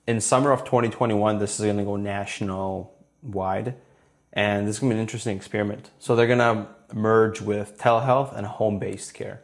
in 0.07 0.21
summer 0.21 0.51
of 0.51 0.63
2021, 0.63 1.39
this 1.39 1.59
is 1.59 1.65
going 1.65 1.77
to 1.77 1.83
go 1.83 1.95
national 1.95 2.93
wide, 3.21 3.75
and 4.33 4.67
this 4.67 4.75
is 4.75 4.79
going 4.79 4.91
to 4.91 4.95
be 4.95 4.99
an 4.99 5.01
interesting 5.01 5.35
experiment. 5.35 5.91
So 5.99 6.15
they're 6.15 6.27
going 6.27 6.39
to 6.39 6.67
merge 6.93 7.41
with 7.41 7.77
telehealth 7.77 8.35
and 8.35 8.45
home-based 8.45 9.13
care. 9.13 9.41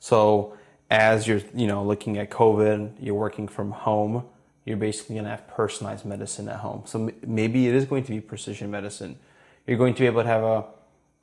So 0.00 0.56
as 0.90 1.26
you're, 1.26 1.40
you 1.54 1.66
know, 1.66 1.82
looking 1.84 2.18
at 2.18 2.30
COVID, 2.30 2.94
you're 3.00 3.14
working 3.14 3.48
from 3.48 3.72
home, 3.72 4.24
you're 4.64 4.76
basically 4.76 5.16
to 5.16 5.24
have 5.24 5.48
personalized 5.48 6.04
medicine 6.04 6.48
at 6.48 6.56
home. 6.56 6.82
So 6.86 7.10
maybe 7.26 7.68
it 7.68 7.74
is 7.74 7.84
going 7.84 8.04
to 8.04 8.10
be 8.10 8.20
precision 8.20 8.70
medicine. 8.70 9.18
You're 9.66 9.78
going 9.78 9.94
to 9.94 10.00
be 10.00 10.06
able 10.06 10.22
to 10.22 10.28
have 10.28 10.42
a 10.42 10.64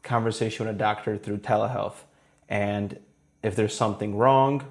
conversation 0.03 0.65
with 0.65 0.75
a 0.75 0.77
doctor 0.77 1.17
through 1.17 1.37
telehealth. 1.37 2.03
And 2.49 2.99
if 3.43 3.55
there's 3.55 3.75
something 3.75 4.15
wrong, 4.15 4.63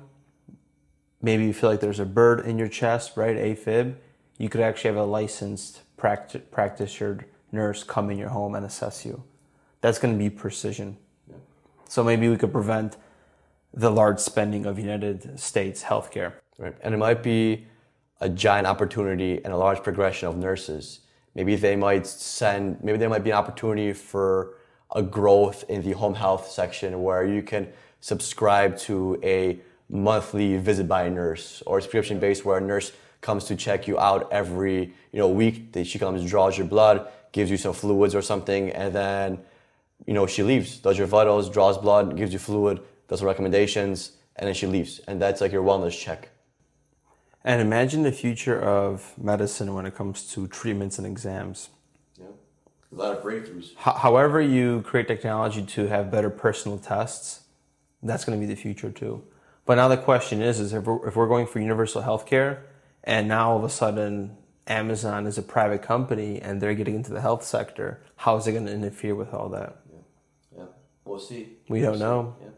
maybe 1.23 1.45
you 1.45 1.53
feel 1.53 1.71
like 1.71 1.81
there's 1.81 2.01
a 2.01 2.07
bird 2.07 2.41
in 2.41 2.59
your 2.59 2.69
chest, 2.69 3.17
right? 3.17 3.37
AFib, 3.37 3.95
you 4.39 4.49
could 4.49 4.61
actually 4.61 4.89
have 4.89 4.97
a 4.97 5.05
licensed 5.05 5.83
practice, 5.97 6.43
practitioner 6.51 7.27
nurse 7.55 7.83
come 7.83 8.11
in 8.11 8.19
your 8.19 8.29
home 8.29 8.55
and 8.55 8.67
assess 8.67 9.07
you. 9.07 9.23
That's 9.81 9.99
going 9.99 10.15
to 10.15 10.19
be 10.19 10.31
precision. 10.31 10.97
Yeah. 11.29 11.37
So 11.89 12.05
maybe 12.05 12.29
we 12.29 12.37
could 12.37 12.53
prevent 12.53 12.97
the 13.73 13.91
large 13.91 14.19
spending 14.19 14.67
of 14.67 14.79
United 14.79 15.39
States 15.39 15.83
healthcare. 15.83 16.35
Right. 16.59 16.75
And 16.83 16.95
it 16.95 16.99
might 16.99 17.23
be 17.23 17.67
a 18.21 18.29
giant 18.29 18.67
opportunity 18.67 19.41
and 19.45 19.53
a 19.53 19.57
large 19.57 19.83
progression 19.83 20.29
of 20.29 20.37
nurses. 20.37 21.01
Maybe 21.35 21.57
they 21.57 21.77
might 21.77 22.07
send, 22.07 22.83
maybe 22.83 22.99
there 22.99 23.09
might 23.09 23.25
be 23.25 23.31
an 23.31 23.37
opportunity 23.37 23.93
for 23.93 24.55
a 24.95 25.03
growth 25.03 25.65
in 25.69 25.83
the 25.83 25.93
home 25.93 26.15
health 26.15 26.49
section 26.49 27.03
where 27.03 27.27
you 27.27 27.43
can 27.43 27.69
subscribe 28.01 28.79
to 28.79 29.19
a 29.23 29.59
monthly 29.89 30.57
visit 30.57 30.87
by 30.87 31.05
a 31.05 31.11
nurse 31.11 31.63
or 31.67 31.81
subscription 31.81 32.19
based 32.21 32.45
where 32.45 32.59
a 32.59 32.61
nurse 32.61 32.93
comes 33.21 33.45
to 33.45 33.57
check 33.57 33.89
you 33.89 33.99
out 33.99 34.31
every 34.31 34.93
you 35.13 35.19
know 35.19 35.29
week. 35.29 35.73
That 35.73 35.87
she 35.87 35.99
comes, 35.99 36.25
draws 36.29 36.57
your 36.57 36.67
blood, 36.67 37.09
gives 37.35 37.51
you 37.51 37.59
some 37.59 37.75
fluids 37.75 38.15
or 38.15 38.23
something, 38.23 38.71
and 38.71 38.95
then 38.95 39.41
you 40.07 40.15
know 40.15 40.27
she 40.27 40.43
leaves, 40.43 40.79
does 40.79 40.97
your 40.97 41.07
vitals, 41.07 41.51
draws 41.51 41.77
blood, 41.77 42.17
gives 42.17 42.33
you 42.33 42.39
fluid, 42.39 42.81
does 43.09 43.23
recommendations, 43.23 44.13
and 44.37 44.47
then 44.47 44.55
she 44.55 44.67
leaves, 44.67 45.01
and 45.01 45.21
that's 45.21 45.43
like 45.43 45.53
your 45.53 45.63
wellness 45.63 45.99
check. 45.99 46.31
And 47.45 47.61
imagine 47.61 48.05
the 48.05 48.13
future 48.13 48.59
of 48.59 49.13
medicine 49.19 49.75
when 49.75 49.85
it 49.85 49.95
comes 49.95 50.33
to 50.33 50.47
treatments 50.47 50.97
and 50.97 51.07
exams. 51.07 51.69
Yeah, 52.19 52.27
a 52.91 52.95
lot 52.95 53.19
of 53.19 53.23
breakthroughs. 53.23 53.73
H- 53.73 54.01
however, 54.07 54.41
you 54.41 54.81
create 54.83 55.09
technology 55.09 55.63
to 55.63 55.89
have 55.89 56.11
better 56.11 56.31
personal 56.31 56.79
tests, 56.79 57.41
that's 58.03 58.25
going 58.25 58.39
to 58.39 58.47
be 58.47 58.53
the 58.53 58.59
future 58.59 58.91
too. 58.91 59.25
But 59.67 59.75
now 59.75 59.89
the 59.89 59.97
question 59.97 60.41
is, 60.41 60.61
is 60.61 60.73
if 60.73 60.85
we're, 60.85 61.09
if 61.09 61.17
we're 61.17 61.29
going 61.29 61.47
for 61.47 61.59
universal 61.59 62.03
healthcare, 62.03 62.61
and 63.03 63.27
now 63.27 63.51
all 63.51 63.59
of 63.59 63.65
a 63.65 63.71
sudden 63.71 64.37
Amazon 64.67 65.27
is 65.27 65.39
a 65.39 65.43
private 65.43 65.83
company 65.83 66.41
and 66.41 66.61
they're 66.61 66.75
getting 66.75 66.95
into 66.95 67.13
the 67.13 67.21
health 67.21 67.45
sector, 67.45 68.03
how 68.17 68.37
is 68.37 68.47
it 68.47 68.53
going 68.53 68.67
to 68.67 68.73
interfere 68.73 69.15
with 69.15 69.35
all 69.35 69.49
that? 69.51 69.77
Yeah, 69.91 70.59
yeah. 70.59 70.65
we'll 71.05 71.19
see. 71.19 71.59
We 71.69 71.81
don't 71.81 71.99
know. 71.99 72.37
Yeah. 72.41 72.49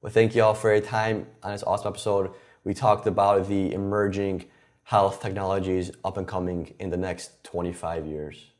Well, 0.00 0.12
thank 0.12 0.34
you 0.34 0.42
all 0.42 0.54
for 0.54 0.72
your 0.72 0.84
time 0.84 1.26
on 1.42 1.52
this 1.52 1.62
awesome 1.62 1.88
episode 1.88 2.34
we 2.64 2.74
talked 2.74 3.06
about 3.06 3.48
the 3.48 3.72
emerging 3.72 4.44
health 4.84 5.20
technologies 5.20 5.90
up 6.04 6.16
and 6.16 6.26
coming 6.26 6.74
in 6.78 6.90
the 6.90 6.96
next 6.96 7.42
25 7.44 8.06
years. 8.06 8.50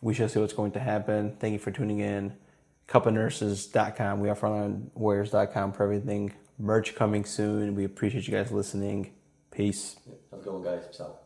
We 0.00 0.14
shall 0.14 0.28
see 0.28 0.40
what's 0.40 0.52
going 0.52 0.72
to 0.72 0.80
happen. 0.80 1.36
Thank 1.38 1.52
you 1.54 1.58
for 1.58 1.70
tuning 1.70 2.00
in. 2.00 2.34
Cupofnurses.com. 2.88 4.20
We 4.20 4.28
are 4.28 4.46
on 4.46 4.90
warriors.com 4.94 5.72
for 5.72 5.82
everything. 5.82 6.32
Merch 6.58 6.94
coming 6.94 7.24
soon. 7.24 7.74
We 7.74 7.84
appreciate 7.84 8.26
you 8.28 8.34
guys 8.34 8.50
listening. 8.52 9.12
Peace. 9.50 9.96
Yeah, 10.06 10.14
how's 10.30 10.40
it 10.40 10.44
going, 10.44 10.62
guys? 10.62 10.86
Peace 10.86 11.00
out. 11.00 11.25